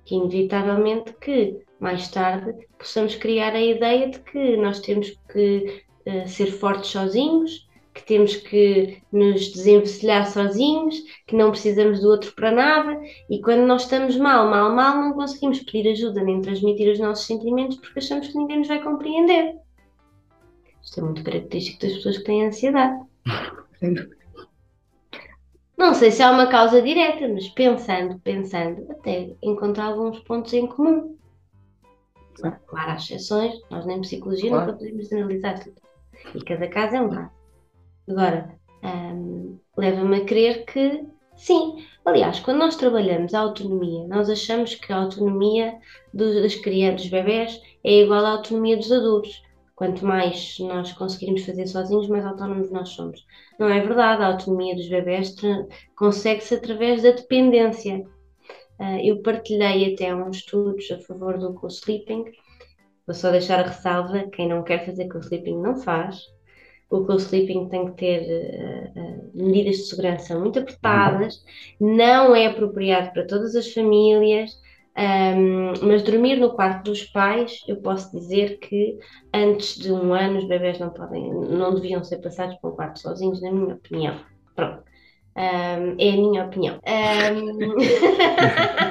[0.06, 5.84] que, inevitavelmente, que mais tarde possamos criar a ideia de que nós temos que
[6.28, 10.96] ser fortes sozinhos, que temos que nos desenvencilhar sozinhos,
[11.28, 15.14] que não precisamos do outro para nada e quando nós estamos mal, mal, mal, não
[15.14, 19.58] conseguimos pedir ajuda nem transmitir os nossos sentimentos porque achamos que ninguém nos vai compreender.
[20.82, 23.06] Isto é muito característico das pessoas que têm ansiedade.
[25.78, 30.68] Não sei se há uma causa direta, mas pensando, pensando, até encontrar alguns pontos em
[30.68, 31.18] comum.
[32.36, 34.68] Claro, há exceções, nós nem psicologia claro.
[34.68, 35.82] nunca podemos analisar tudo.
[36.36, 37.32] E cada caso é um caso.
[38.10, 41.06] Agora, um, leva-me a crer que
[41.36, 41.86] sim.
[42.06, 45.78] Aliás, quando nós trabalhamos a autonomia, nós achamos que a autonomia
[46.14, 49.42] dos, das crianças, dos bebés, é igual à autonomia dos adultos.
[49.76, 53.26] Quanto mais nós conseguirmos fazer sozinhos, mais autónomos nós somos.
[53.60, 55.36] Não é verdade, a autonomia dos bebés
[55.96, 58.06] consegue-se através da dependência.
[58.80, 62.26] Uh, eu partilhei até uns estudos a favor do co-sleeping,
[63.06, 66.20] Vou só deixar a ressalva: quem não quer fazer co-sleeping não faz.
[66.90, 71.42] O co-sleeping tem que ter uh, uh, medidas de segurança muito apertadas,
[71.80, 74.52] não é apropriado para todas as famílias.
[74.98, 78.98] Um, mas dormir no quarto dos pais, eu posso dizer que
[79.34, 83.00] antes de um ano os bebés não podem, não deviam ser passados para um quarto
[83.00, 84.20] sozinhos, na minha opinião.
[84.54, 84.84] Pronto.
[85.36, 86.80] Um, é a minha opinião.
[86.86, 87.82] Um...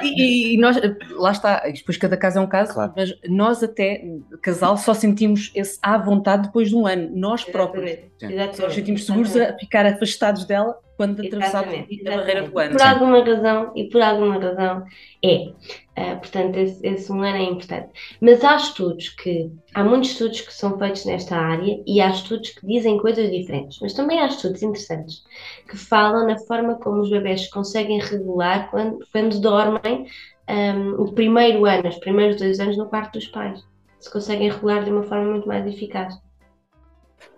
[0.03, 0.77] e, e, nós,
[1.11, 2.93] lá está, depois cada caso é um caso, claro.
[2.95, 4.03] mas nós até,
[4.41, 7.85] casal, só sentimos esse à vontade depois de um ano, nós próprios.
[7.85, 8.11] Exatamente.
[8.21, 8.57] Exatamente.
[8.57, 11.73] Só sentimos seguros a ficar afastados dela quando atravessamos
[12.05, 12.71] a barreira do ano.
[12.71, 14.85] Por alguma razão, e por alguma razão
[15.23, 15.51] é.
[15.97, 17.89] Uh, portanto, esse, esse, um ano é importante.
[18.21, 22.51] Mas há estudos que, há muitos estudos que são feitos nesta área e há estudos
[22.51, 25.23] que dizem coisas diferentes, mas também há estudos interessantes
[25.67, 30.05] que falam na forma como os bebés conseguem regular quando, quando dormem
[30.49, 33.63] um, o primeiro ano, os primeiros dois anos no quarto dos pais.
[33.99, 36.19] Se conseguem regular de uma forma muito mais eficaz.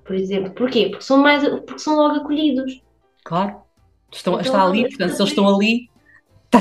[0.03, 0.87] Por exemplo, porquê?
[0.89, 2.81] Porque são, mais, porque são logo acolhidos.
[3.23, 3.61] Claro.
[4.11, 5.89] Estão, então, está ali, portanto, se eles estão ali.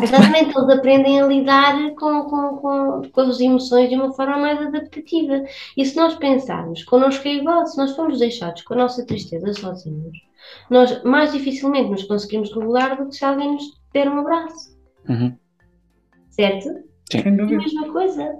[0.03, 4.59] Exatamente, eles aprendem a lidar com, com, com, com as emoções de uma forma mais
[4.61, 5.45] adaptativa.
[5.77, 9.53] E se nós pensarmos, connosco é igual, se nós formos deixados com a nossa tristeza
[9.53, 10.17] sozinhos,
[10.71, 14.75] nós mais dificilmente nos conseguimos regular do que se alguém nos der um abraço.
[15.09, 15.37] Uhum.
[16.31, 16.69] Certo?
[17.11, 17.19] Sim.
[17.19, 18.35] É a mesma coisa.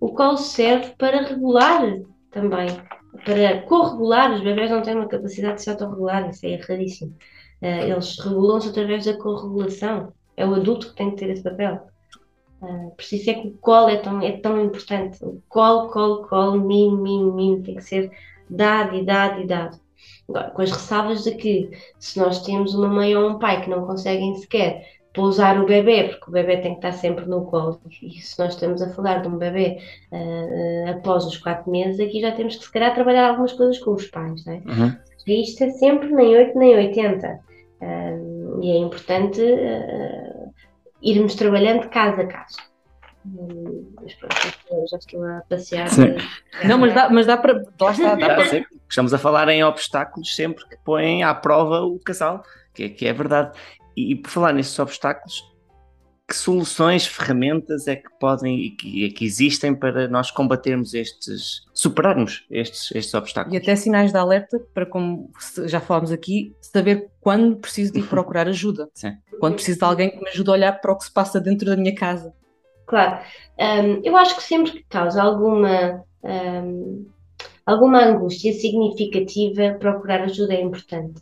[0.00, 1.98] O qual serve para regular
[2.30, 2.68] também,
[3.24, 4.32] para corregular.
[4.32, 7.14] Os bebés não têm uma capacidade de se autorregular, isso é erradíssimo.
[7.62, 10.12] Uh, eles regulam-se através da corregulação.
[10.36, 11.86] É o adulto que tem que ter esse papel.
[12.62, 15.22] Uh, por isso é que o colo é tão, é tão importante.
[15.24, 18.10] O colo, colo, colo, mimo, mimo, mimo, tem que ser
[18.48, 19.78] dado e dado e dado.
[20.28, 23.70] Agora, com as ressalvas de que se nós temos uma mãe ou um pai que
[23.70, 27.80] não conseguem sequer pousar o bebê, porque o bebê tem que estar sempre no colo,
[28.00, 29.78] e se nós estamos a falar de um bebê
[30.12, 33.92] uh, após os quatro meses, aqui já temos que se calhar trabalhar algumas coisas com
[33.92, 34.56] os pais, não é?
[34.58, 34.96] Uhum.
[35.26, 37.49] Isto é sempre nem 8 nem 80
[38.62, 40.52] e é importante uh,
[41.02, 42.58] irmos trabalhando casa a casa.
[44.02, 44.34] mas pronto,
[44.90, 45.88] já estou a passear.
[45.88, 46.68] De...
[46.68, 47.64] Não, mas dá, mas dá para.
[47.80, 48.66] Lá está, dá para...
[48.88, 52.42] Estamos a falar em obstáculos sempre que põem à prova o casal,
[52.74, 53.58] que é, que é verdade.
[53.96, 55.49] E, e por falar nesses obstáculos,
[56.30, 62.46] que soluções, ferramentas é que podem e que, que, existem para nós combatermos estes, superarmos
[62.48, 63.52] estes, estes obstáculos?
[63.52, 65.28] E até sinais de alerta para, como
[65.66, 68.88] já falámos aqui, saber quando preciso de ir procurar ajuda.
[68.94, 69.16] Sim.
[69.40, 71.66] Quando preciso de alguém que me ajude a olhar para o que se passa dentro
[71.66, 72.32] da minha casa.
[72.86, 73.24] Claro.
[73.58, 77.06] Um, eu acho que sempre que causa alguma, um,
[77.66, 81.20] alguma angústia significativa, procurar ajuda é importante.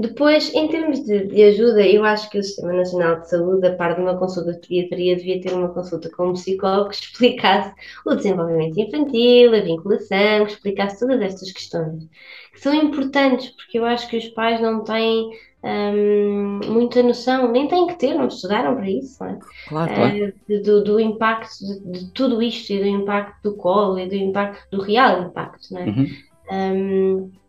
[0.00, 3.74] Depois, em termos de, de, ajuda, eu acho que o Sistema Nacional de Saúde, a
[3.74, 7.74] par de uma consulta de pediatria, devia ter uma consulta com um psicólogo que explicasse
[8.06, 12.08] o desenvolvimento infantil, a vinculação, que explicasse todas estas questões,
[12.52, 15.30] que são importantes, porque eu acho que os pais não têm
[15.62, 19.38] hum, muita noção, nem têm que ter, não estudaram para isso, não é?
[19.68, 20.34] Claro, claro.
[20.48, 24.14] Uh, do, do, impacto de, de, tudo isto e do impacto do colo e do
[24.14, 25.84] impacto, do real impacto, não é?
[25.84, 26.06] Uhum.
[26.52, 27.39] Um,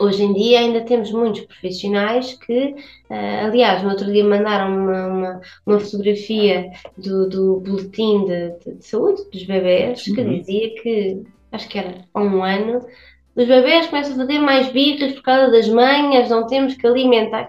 [0.00, 2.74] Hoje em dia ainda temos muitos profissionais que,
[3.10, 8.78] uh, aliás, no outro dia mandaram uma, uma, uma fotografia do, do boletim de, de,
[8.78, 10.38] de, saúde dos bebés que uhum.
[10.38, 12.80] dizia que, acho que era há um ano,
[13.36, 17.48] os bebés começam a fazer mais birras por causa das manhas, não temos que alimentar.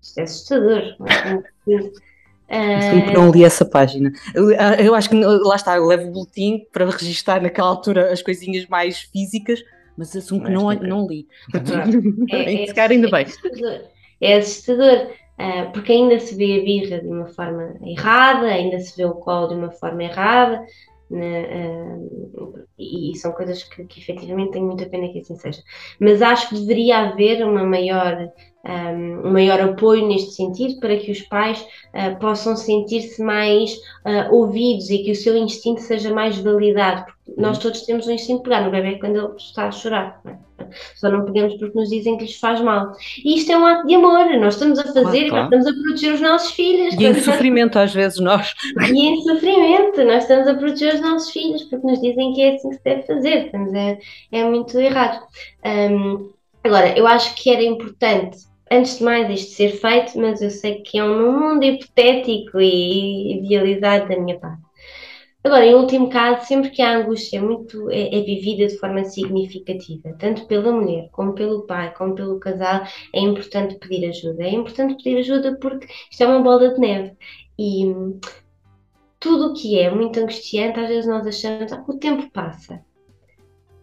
[0.00, 0.82] Isto é assustador.
[3.12, 4.12] Não li essa página.
[4.34, 8.22] Eu, eu, acho que lá está, eu levo o boletim para registrar naquela altura as
[8.22, 9.60] coisinhas mais físicas,
[9.96, 11.26] mas assumo que não, não li.
[12.30, 13.26] É, é, ainda bem.
[14.20, 18.96] É assustador, uh, porque ainda se vê a birra de uma forma errada, ainda se
[18.96, 20.64] vê o colo de uma forma errada,
[21.10, 25.62] né, uh, e, e, são coisas que, que efetivamente tenho muita pena que assim seja.
[26.00, 28.32] Mas acho que deveria haver uma maior
[28.64, 33.74] um, um maior apoio neste sentido para que os pais uh, possam sentir-se mais
[34.06, 37.12] uh, ouvidos e que o seu instinto seja mais validado.
[37.36, 40.20] Nós todos temos um instinto de pegar no bebê quando ele está a chorar.
[40.24, 40.38] Não é?
[40.94, 42.92] Só não pegamos porque nos dizem que lhes faz mal.
[43.24, 45.44] E isto é um ato de amor, nós estamos a fazer, claro, claro.
[45.44, 46.94] estamos a proteger os nossos filhos.
[46.94, 48.54] E em sofrimento, às vezes, nós.
[48.92, 52.54] E em sofrimento, nós estamos a proteger os nossos filhos porque nos dizem que é
[52.54, 53.46] assim que se deve fazer.
[53.46, 53.98] Estamos é,
[54.32, 55.24] é muito errado.
[55.64, 56.30] Um,
[56.62, 58.38] agora, eu acho que era importante
[58.70, 63.38] antes de mais isto ser feito, mas eu sei que é um mundo hipotético e
[63.38, 64.62] idealizado da minha parte.
[65.44, 69.04] Agora, em último caso, sempre que a angústia é muito é, é, vivida de forma
[69.04, 74.42] significativa, tanto pela mulher, como pelo pai, como pelo casal, é importante pedir ajuda.
[74.42, 77.14] É importante pedir ajuda porque isto é uma bola de neve
[77.58, 77.94] e
[79.20, 82.82] tudo o que é muito angustiante, às vezes nós achamos que ah, o tempo passa.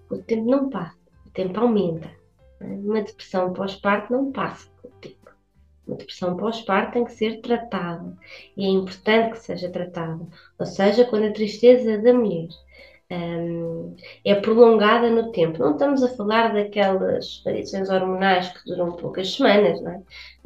[0.10, 0.98] O tempo não passa,
[1.28, 2.10] o tempo aumenta.
[2.60, 4.71] Uma depressão pós-parto não passa.
[5.92, 8.18] Uma depressão pós-parto tem que ser tratada
[8.56, 10.26] e é importante que seja tratada.
[10.58, 12.48] Ou seja, quando a tristeza da mulher
[14.24, 15.60] é prolongada no tempo.
[15.60, 20.02] Não estamos a falar daquelas variações hormonais que duram poucas semanas, não é?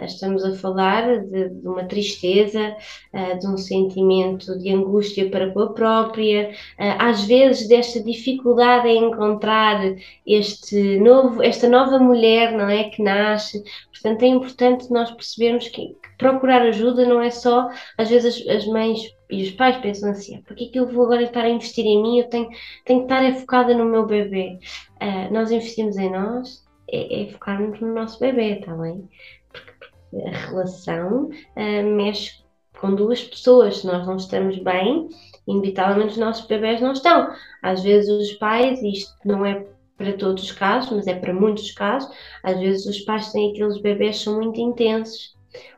[0.06, 2.76] Estamos a falar de, de uma tristeza,
[3.14, 8.90] uh, de um sentimento de angústia para com a própria, uh, às vezes desta dificuldade
[8.90, 9.80] em encontrar
[10.28, 12.86] este novo, esta nova mulher, não é?
[12.86, 13.64] Que nasce.
[13.92, 18.68] Portanto, é importante nós percebermos que procurar ajuda não é só, às vezes as, as
[18.68, 21.50] mães e os pais pensam assim, ah, porque é que eu vou agora estar a
[21.50, 22.20] investir em mim?
[22.20, 22.50] Eu tenho,
[22.86, 24.60] tenho que estar é focada no meu bebê.
[25.02, 29.08] Uh, nós investimos em nós, é, é focarmos no nosso bebê, está bem?
[29.52, 29.86] Porque,
[30.28, 32.44] a relação uh, mexe
[32.80, 33.78] com duas pessoas.
[33.78, 35.10] Se nós não estamos bem,
[35.48, 37.34] inevitavelmente os nossos bebés não estão.
[37.62, 39.66] Às vezes os pais, isto não é
[39.98, 42.14] para todos os casos, mas é para muitos casos,
[42.44, 45.36] às vezes os pais têm aqueles bebés que são muito intensos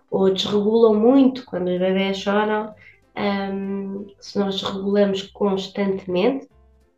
[0.10, 2.74] ou desregulam muito quando os bebés choram
[3.18, 6.47] um, se nós regulamos constantemente,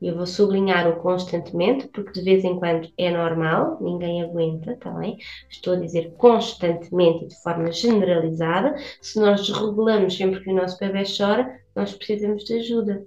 [0.02, 4.78] e eu vou sublinhar o constantemente, porque de vez em quando é normal, ninguém aguenta,
[4.78, 5.18] tá bem?
[5.50, 8.76] Estou a dizer constantemente e de forma generalizada.
[9.02, 13.06] Se nós desregulamos sempre que o nosso bebê chora, nós precisamos de ajuda,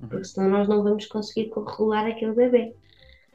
[0.00, 2.74] porque senão nós não vamos conseguir regular aquele bebê.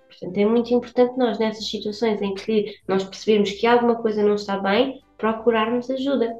[0.10, 4.36] Portanto, é muito importante nós, nessas situações em que nós percebemos que alguma coisa não
[4.36, 6.36] está bem, procurarmos ajuda.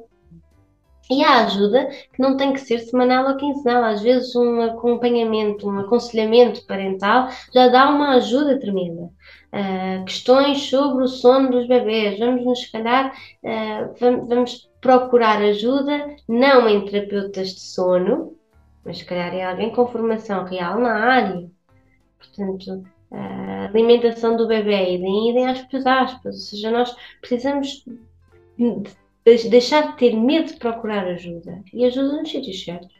[1.10, 5.66] E há ajuda que não tem que ser semanal ou quinzenal, às vezes um acompanhamento,
[5.66, 9.10] um aconselhamento parental já dá uma ajuda tremenda.
[9.50, 16.68] Uh, questões sobre o sono dos bebês, vamos nos calhar, uh, vamos, procurar ajuda, não
[16.68, 18.36] em terapeutas de sono,
[18.84, 21.50] mas se calhar é alguém com formação real na área.
[22.18, 27.84] Portanto, a alimentação do bebê, idem, idem aspas, aspas, ou seja, nós precisamos
[29.48, 32.98] deixar de ter medo de procurar ajuda e ajuda nos sítios certos.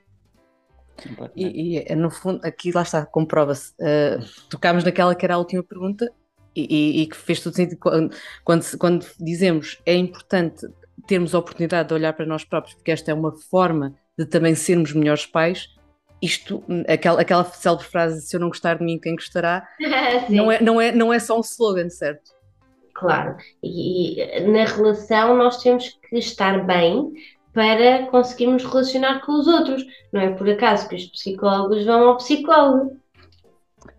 [1.36, 3.72] E, e, no fundo, aqui lá está, comprova-se.
[3.74, 6.10] Uh, tocámos naquela que era a última pergunta
[6.54, 8.14] e, e, e que fez todo sentido quando,
[8.44, 10.66] quando, quando, dizemos é importante
[11.06, 14.54] termos a oportunidade de olhar para nós próprios, porque esta é uma forma de também
[14.54, 15.68] sermos melhores pais.
[16.20, 19.68] Isto, aquela, aquela célebre frase: se eu não gostar de mim, quem gostará,
[20.28, 22.32] não, é, não, é, não é só um slogan, certo?
[22.98, 27.12] Claro, e, e na relação nós temos que estar bem
[27.52, 29.84] para conseguirmos relacionar com os outros.
[30.12, 32.96] Não é por acaso que os psicólogos vão ao psicólogo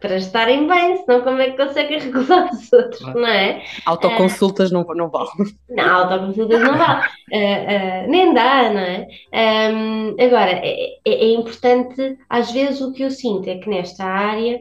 [0.02, 3.64] para estarem bem, senão como é que conseguem regular os outros, não é?
[3.86, 5.26] Autoconsultas uh, não, não vão.
[5.70, 7.00] Não, autoconsultas não vão.
[7.00, 9.08] Uh, uh, nem dá, não é?
[9.34, 14.04] Um, agora, é, é, é importante, às vezes o que eu sinto é que nesta
[14.04, 14.60] área,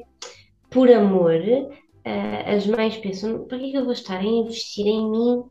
[0.70, 1.41] por amor,
[2.09, 5.45] uh, as mães pensam, para que, é que eu vou estar a investir em mim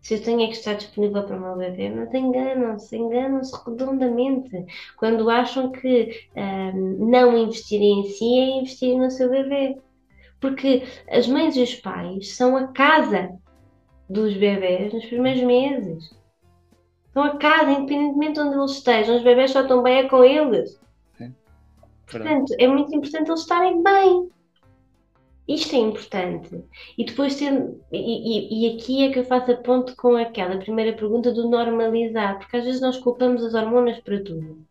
[0.00, 1.90] se eu tenho é que estar disponível para o meu bebê?
[1.90, 4.64] Mas enganam-se, enganam-se redondamente
[4.96, 9.76] quando acham que uh, não investir em si é investir no seu bebê.
[10.40, 13.36] Porque as mães e os pais são a casa
[14.08, 16.16] dos bebés nos primeiros meses.
[17.12, 20.22] São a casa, independentemente de onde eles estejam, os bebés só estão bem é com
[20.22, 20.78] eles.
[22.06, 24.30] Portanto, é muito importante eles estarem bem.
[25.48, 26.64] Isto é importante.
[26.98, 27.52] E depois ter,
[27.92, 32.38] e, e, aqui é que eu faço a ponto com aquela primeira pergunta do normalizar,
[32.38, 34.66] porque às vezes nós culpamos as hormonas para tudo.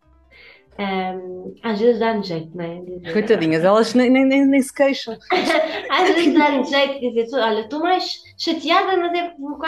[0.78, 2.82] Um, às vezes dá-nos jeito, não é?
[2.82, 5.18] Dizer, Coitadinhas, elas nem, nem, nem, nem se queixam.
[5.90, 9.68] às vezes dá-nos jeito de dizer, olha, estou mais chateada, mas é porque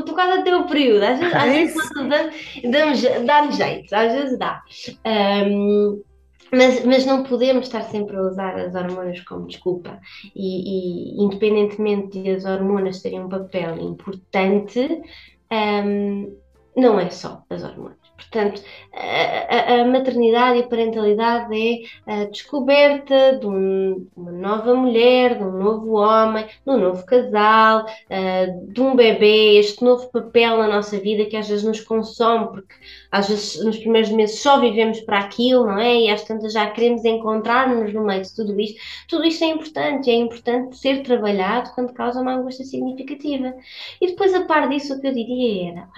[0.00, 1.04] estou quase a ter o período.
[1.04, 4.60] Às vezes, às vezes dá-nos jeito, às vezes dá.
[5.46, 6.02] Um,
[6.52, 10.00] mas, mas não podemos estar sempre a usar as hormonas como desculpa.
[10.34, 15.02] E, e independentemente de as hormonas terem um papel importante,
[15.52, 16.36] um,
[16.76, 17.99] não é só as hormonas.
[18.20, 18.62] Portanto,
[18.92, 25.42] a, a, maternidade e a parentalidade é a descoberta de um, uma nova mulher, de
[25.42, 30.68] um novo homem, de um novo casal, uh, de um bebê, este novo papel na
[30.68, 32.74] nossa vida que às vezes nos consome, porque
[33.10, 36.02] às vezes nos primeiros meses só vivemos para aquilo, não é?
[36.02, 38.78] E às tantas já queremos encontrar-nos no meio de tudo isto.
[39.08, 43.54] Tudo isto é importante, é importante ser trabalhado quando causa uma angústia significativa.
[44.00, 45.88] E depois, a par disso, o que eu diria era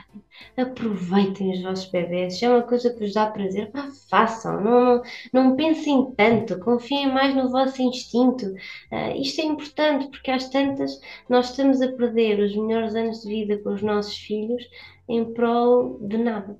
[0.56, 5.02] aproveitem os vossos bebês, se é uma coisa que vos dá prazer, pá, façam, não,
[5.32, 8.46] não, não pensem tanto, confiem mais no vosso instinto.
[8.90, 13.28] Uh, isto é importante porque às tantas nós estamos a perder os melhores anos de
[13.28, 14.62] vida com os nossos filhos
[15.08, 16.56] em prol de nada.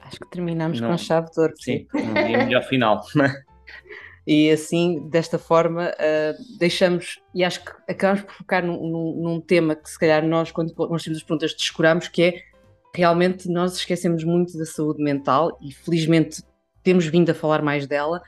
[0.00, 0.90] Acho que terminamos não.
[0.90, 1.54] com chave de ouro.
[1.56, 3.02] Sim, um dia melhor final.
[4.26, 9.40] e assim, desta forma, uh, deixamos, e acho que acabamos por focar num, num, num,
[9.40, 12.42] tema que se calhar nós, quando nós temos as perguntas, descuramos, que é
[12.96, 16.42] realmente nós esquecemos muito da saúde mental e felizmente
[16.82, 18.22] temos vindo a falar mais dela.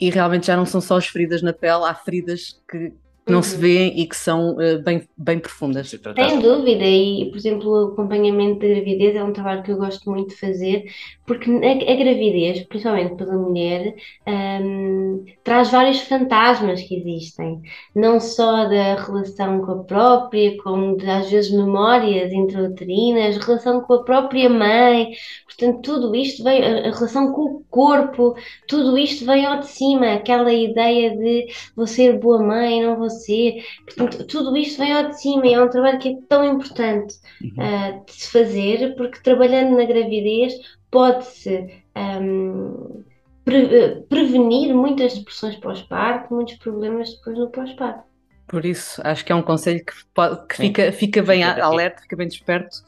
[0.00, 2.94] E realmente já não são só as feridas na pele, há feridas que
[3.24, 3.60] que não se uhum.
[3.60, 5.88] vêem e que são uh, bem, bem profundas.
[5.90, 10.10] Sem dúvida, e por exemplo, o acompanhamento da gravidez é um trabalho que eu gosto
[10.10, 10.84] muito de fazer,
[11.26, 13.94] porque a, a gravidez, principalmente pela mulher,
[14.26, 17.60] um, traz vários fantasmas que existem,
[17.94, 23.94] não só da relação com a própria, como de, às vezes memórias intrauterinas, relação com
[23.94, 25.10] a própria mãe,
[25.46, 28.34] portanto, tudo isto vem, a, a relação com o corpo,
[28.66, 31.46] tudo isto vem ao de cima, aquela ideia de
[31.76, 33.64] vou ser boa mãe, não vou ser.
[33.84, 37.14] Portanto, tudo isto vem ao de cima e é um trabalho que é tão importante
[37.42, 37.50] uhum.
[37.50, 40.54] uh, de se fazer, porque trabalhando na gravidez
[40.90, 43.02] pode-se um,
[43.44, 48.10] pre prevenir muitas depressões pós-parto, muitos problemas depois no pós-parto.
[48.46, 52.02] Por isso, acho que é um conselho que, pode, que fica, fica bem fica alerta,
[52.02, 52.78] fica bem desperto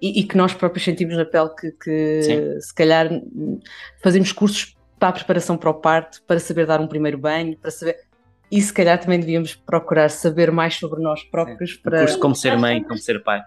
[0.00, 3.08] e, e, que nós próprios sentimos na pele que, que se calhar
[4.02, 7.70] fazemos cursos para a preparação para o parto, para saber dar um primeiro banho, para
[7.70, 7.96] saber
[8.50, 11.80] e se calhar também devíamos procurar saber mais sobre nós próprios Sim.
[11.82, 12.00] para.
[12.00, 13.42] Curso como ser mãe, como ser pai.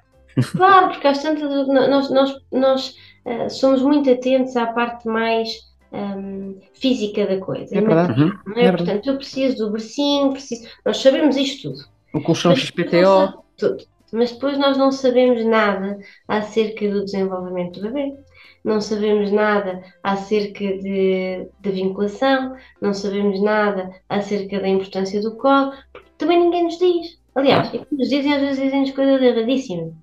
[0.55, 2.95] Claro, porque às tantas nós, nós, nós
[3.25, 5.49] uh, somos muito atentos à parte mais
[5.91, 7.77] um, física da coisa.
[7.77, 8.21] É verdade.
[8.21, 8.31] Uhum.
[8.45, 8.65] Não é?
[8.65, 10.67] é Portanto, eu preciso do bercinho, preciso.
[10.85, 11.85] Nós sabemos isto tudo.
[12.13, 13.43] O colchão XPTO.
[13.57, 13.83] Tudo.
[14.11, 18.15] Mas depois nós não sabemos nada acerca do desenvolvimento do bebê
[18.63, 25.73] não sabemos nada acerca de, de vinculação, não sabemos nada acerca da importância do colo,
[25.91, 27.19] porque também ninguém nos diz.
[27.35, 27.85] Aliás, ah.
[27.91, 29.93] nos dizem, às vezes dizem-nos coisas erradíssimas.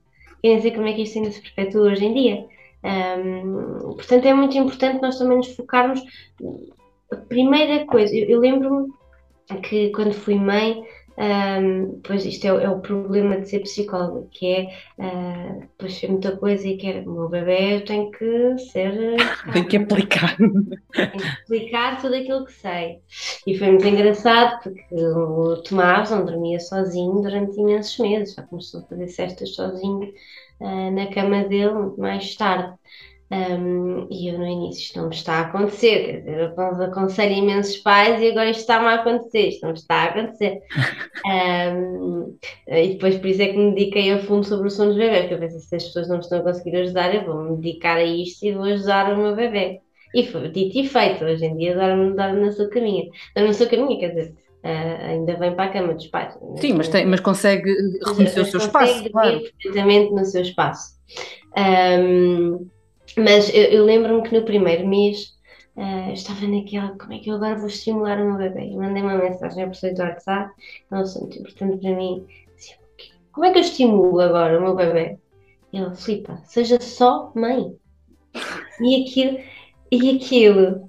[0.43, 2.47] Querem dizer como é que isto ainda se perpetua hoje em dia.
[2.85, 6.03] Um, portanto, é muito importante nós também nos focarmos.
[7.13, 8.93] A primeira coisa, eu, eu lembro-me
[9.63, 10.85] que quando fui mãe,
[11.19, 14.63] um, pois isto é, é, o problema de ser psicólogo, que é
[14.99, 19.17] uh, pois ser muita coisa e que é, o meu bebê eu tenho que ser.
[19.53, 20.37] Tem que aplicar.
[20.37, 20.77] Tenho
[21.11, 23.01] que aplicar tudo aquilo que sei.
[23.47, 28.81] E foi muito engraçado porque o Tomás não dormia sozinho durante imensos meses, já começou
[28.81, 30.13] a fazer cestas sozinho
[30.61, 32.75] uh, na cama dele muito mais tarde.
[33.29, 37.35] Um, e eu no início, isto não me está a acontecer, quer dizer, eu aconselho
[37.35, 40.61] imensos pais e agora isto está-me a acontecer, isto não me está a acontecer.
[41.27, 44.99] Um, e depois por isso é que me dediquei a fundo sobre o sono dos
[44.99, 47.43] bebés, porque eu pensei, se as pessoas não me estão a conseguir ajudar, eu vou
[47.43, 49.81] me dedicar a isto e vou ajudar o meu bebê.
[50.15, 53.07] E foi dito e feito, hoje em dia dorme, dorme na sua caminha.
[53.35, 56.37] Dorme na sua caminha, quer dizer, Uh, ainda vem para a cama dos pais.
[56.57, 57.71] Sim, mas, tem, mas consegue
[58.05, 59.11] reconhecer mas o seu espaço.
[59.11, 59.41] Claro.
[59.41, 60.97] perfeitamente no seu espaço.
[61.57, 62.67] Um,
[63.17, 65.37] mas eu, eu lembro-me que no primeiro mês
[65.77, 68.67] uh, estava naquela, como é que eu agora vou estimular o meu bebê?
[68.67, 70.55] E mandei uma mensagem ao professor do WhatsApp,
[70.91, 72.27] é um assunto importante para mim.
[73.33, 75.19] Como é que eu estimulo agora o meu bebê?
[75.73, 77.77] Ele, flipa, seja só mãe.
[78.81, 79.39] E aquilo,
[79.91, 80.89] e aquilo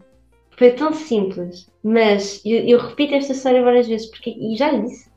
[0.57, 4.82] foi tão simples, mas eu, eu repito esta história várias vezes, porque, e já lhe
[4.82, 5.09] disse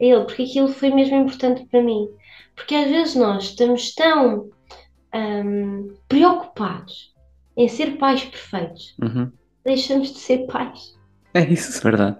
[0.00, 2.08] a ele, porque aquilo foi mesmo importante para mim.
[2.54, 4.50] Porque às vezes nós estamos tão
[5.14, 7.14] um, preocupados
[7.56, 9.30] em ser pais perfeitos, uhum.
[9.64, 10.96] deixamos de ser pais.
[11.34, 12.16] É isso, verdade.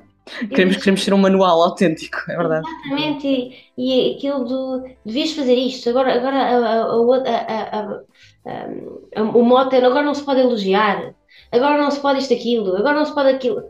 [0.50, 2.68] Queremos, queremos ser um manual autêntico, é verdade.
[2.68, 3.26] Exatamente,
[3.78, 6.96] e, e aquilo do devias fazer isto, agora, agora a,
[9.22, 11.14] o mote é agora não se pode elogiar,
[11.50, 13.62] agora não se pode isto aquilo, agora não se pode aquilo.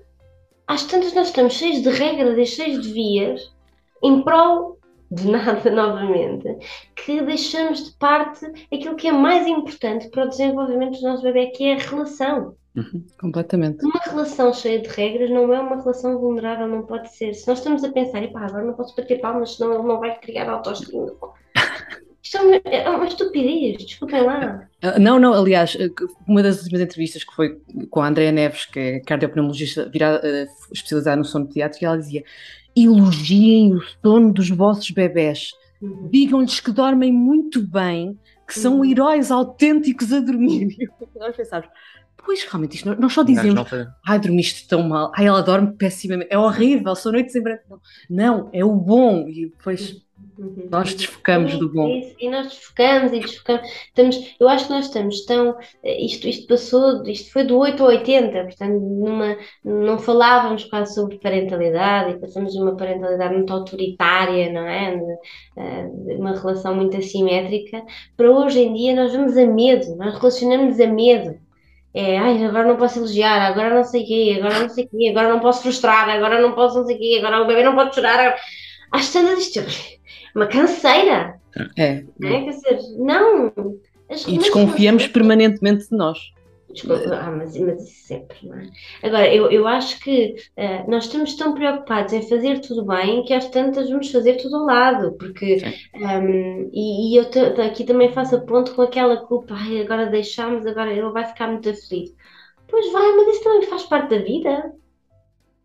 [0.66, 3.53] Às tantas nós estamos cheios de regras, cheios de vias
[4.03, 4.78] em prol
[5.11, 6.57] de nada novamente,
[6.95, 11.47] que deixamos de parte aquilo que é mais importante para o desenvolvimento do nosso bebê,
[11.49, 12.55] que é a relação.
[12.77, 13.85] Uhum, completamente.
[13.85, 17.35] Uma relação cheia de regras não é uma relação vulnerável, não pode ser.
[17.35, 19.99] Se nós estamos a pensar, e pá, agora não posso bater palmas, senão ele não
[19.99, 21.13] vai criar autoestima.
[22.23, 24.69] Isto é uma, é uma estupidez, desculpem lá.
[24.83, 25.89] Ah, não, não, aliás, eh,
[26.27, 30.73] uma das últimas entrevistas que foi com a Andrea Neves, que é cardiopneumologista virada, uh,
[30.73, 32.23] especializada no sono pediátrico, ela dizia:
[32.85, 35.53] elogiem o sono dos vossos bebés.
[35.81, 36.09] Uhum.
[36.11, 38.85] Digam-lhes que dormem muito bem, que são uhum.
[38.85, 40.76] heróis autênticos a dormir.
[40.79, 41.68] E nós pensamos,
[42.16, 43.66] pois realmente, isto, nós só dizemos, não
[44.07, 47.62] ai, dormiste tão mal, ai, ela dorme pessimamente, é horrível, são noites em branco.
[47.68, 47.79] Não,
[48.11, 49.29] não, é o bom.
[49.29, 50.08] E depois
[50.39, 50.68] Uhum.
[50.70, 51.89] Nós desfocamos do bom.
[52.18, 53.68] E nós desfocamos e desfocamos.
[53.89, 55.57] Estamos, eu acho que nós estamos tão.
[55.82, 60.95] Eh, isto, isto passou, isto foi do 8 ao 80, portanto, numa, não falávamos quase
[60.95, 64.97] sobre parentalidade e passamos de uma parentalidade muito autoritária, não é?
[64.97, 65.12] De,
[65.57, 67.82] eh, de uma relação muito assimétrica,
[68.16, 71.36] para hoje em dia nós vamos a medo, nós relacionamos a medo.
[71.93, 74.89] É, ai, agora não posso elogiar, agora não sei o quê, agora não sei o
[74.89, 77.64] quê, agora não posso frustrar, agora não posso não sei o quê, agora o bebê
[77.64, 78.36] não pode chorar.
[78.93, 79.97] Às tantas isto
[80.39, 81.41] uma canseira.
[81.76, 81.82] É.
[81.82, 82.05] é?
[82.20, 83.53] Quer dizer, não.
[84.26, 86.18] e desconfiamos permanentemente de nós.
[86.70, 88.68] Desculpa, ah, mas, mas isso sempre, não é?
[89.03, 93.32] Agora, eu, eu acho que uh, nós estamos tão preocupados em fazer tudo bem que
[93.32, 95.62] às tantas vamos fazer tudo ao lado, porque
[95.95, 97.24] um, e, e, eu
[97.64, 101.49] aqui também faço a ponto com aquela culpa, ai, agora deixamos, agora ele vai ficar
[101.49, 102.14] muito aflito.
[102.68, 104.72] Pois vai, mas isso também faz parte da vida.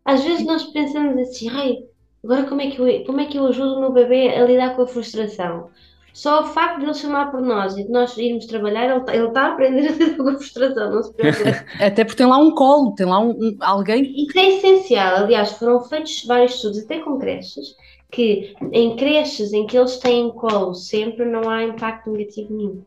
[0.06, 1.84] Às vezes nós pensamos assim, ai,
[2.24, 4.74] agora como é que eu, como é que eu ajudo o meu bebê a lidar
[4.74, 5.70] com a frustração?
[6.14, 9.16] Só o facto de ele chamar por nós e de nós irmos trabalhar, ele, está,
[9.16, 11.50] ele está a aprender a ter alguma frustração, não se preocupe.
[11.82, 14.14] Até porque tem lá um colo, tem lá um, um, alguém.
[14.16, 15.16] Isso é essencial.
[15.16, 17.74] Aliás, foram feitos vários estudos, até com creches,
[18.12, 22.84] que em creches em que eles têm colo sempre não há impacto negativo nenhum.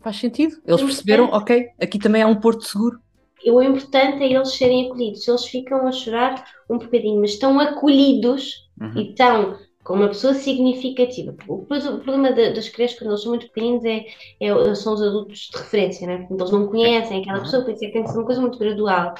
[0.00, 0.56] Faz sentido.
[0.66, 2.98] Eles perceberam, ok, aqui também há um porto seguro.
[3.46, 5.26] O importante é eles serem acolhidos.
[5.26, 8.92] Eles ficam a chorar um bocadinho, mas estão acolhidos uhum.
[8.96, 11.34] e estão com uma pessoa significativa.
[11.48, 14.06] O problema das creches, quando eles são muito pequeninos, é,
[14.40, 16.26] é, são os adultos de referência, né?
[16.30, 17.44] eles não conhecem aquela uhum.
[17.44, 19.14] pessoa, por isso é que tem que ser uma coisa muito gradual.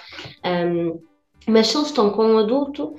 [0.44, 1.00] Um,
[1.48, 2.94] mas se eles estão com um adulto,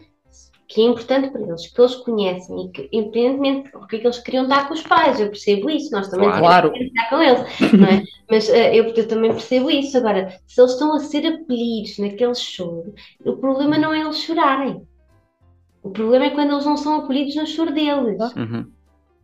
[0.73, 4.07] que é importante para eles, que eles conhecem e que, independentemente do que, é que
[4.07, 6.71] eles queriam dar com os pais, eu percebo isso, nós também claro.
[6.71, 8.03] temos que estar com eles, não é?
[8.29, 9.95] Mas uh, eu, eu, também percebo isso.
[9.97, 14.81] Agora, se eles estão a ser apelidos naquele choro, o problema não é eles chorarem.
[15.83, 18.19] O problema é quando eles não são acolhidos no choro deles.
[18.35, 18.71] Uhum.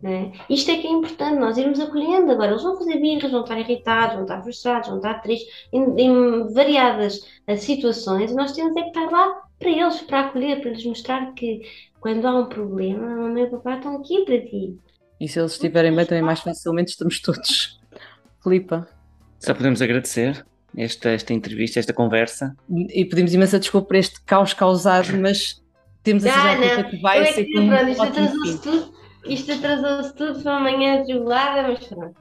[0.04, 0.32] É?
[0.50, 2.32] Isto é que é importante, nós irmos acolhendo.
[2.32, 6.00] Agora, eles vão fazer birras, vão estar irritados, vão estar frustrados, vão estar tristes, em,
[6.00, 10.62] em variadas uh, situações, e nós temos é que estar lá para eles, para acolher,
[10.62, 11.62] para lhes mostrar que
[12.00, 14.78] quando há um problema, a mamãe e o papai estão aqui para ti.
[15.20, 17.80] E se eles estiverem bem, também mais facilmente estamos todos.
[18.42, 18.88] Filipa.
[19.38, 20.46] Só podemos agradecer
[20.76, 22.56] esta, esta entrevista, esta conversa.
[22.70, 25.62] E pedimos imensa desculpa por este caos causado, mas
[26.04, 28.94] temos a certeza que vai ser que, pronto, isto atrasou-se tudo,
[29.26, 32.16] isto atrasou-se tudo para amanhã tribulada, mas pronto.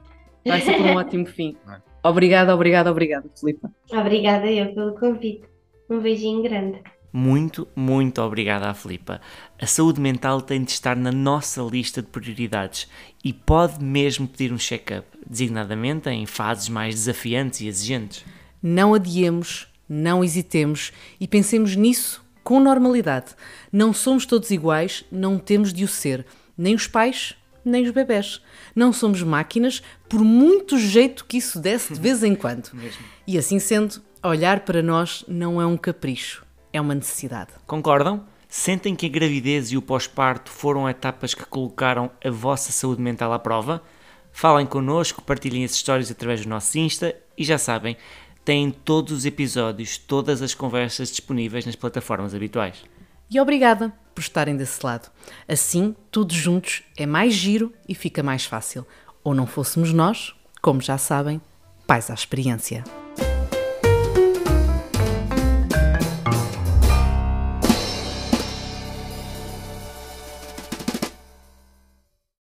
[0.45, 1.55] Vai ser por um ótimo fim.
[2.01, 3.69] Obrigada, obrigada, obrigada, Filipa.
[3.91, 5.43] Obrigada eu pelo convite.
[5.89, 6.81] Um beijinho grande.
[7.11, 9.19] Muito, muito obrigada à Filipa.
[9.59, 12.87] A saúde mental tem de estar na nossa lista de prioridades
[13.23, 18.23] e pode mesmo pedir um check-up, designadamente em fases mais desafiantes e exigentes.
[18.61, 23.35] Não adiemos, não hesitemos e pensemos nisso com normalidade.
[23.71, 26.25] Não somos todos iguais, não temos de o ser,
[26.57, 27.35] nem os pais,
[27.65, 28.41] nem os bebés.
[28.75, 32.71] Não somos máquinas, por muito jeito que isso desse de vez em quando.
[33.27, 37.51] E assim sendo, olhar para nós não é um capricho, é uma necessidade.
[37.65, 38.25] Concordam?
[38.47, 43.31] Sentem que a gravidez e o pós-parto foram etapas que colocaram a vossa saúde mental
[43.31, 43.83] à prova?
[44.31, 47.95] Falem connosco, partilhem as histórias através do nosso Insta e já sabem,
[48.43, 52.83] têm todos os episódios, todas as conversas disponíveis nas plataformas habituais.
[53.29, 55.11] E obrigada por estarem desse lado.
[55.47, 58.85] Assim, todos juntos é mais giro e fica mais fácil.
[59.23, 61.39] Ou não fôssemos nós, como já sabem,
[61.85, 62.83] pais à experiência.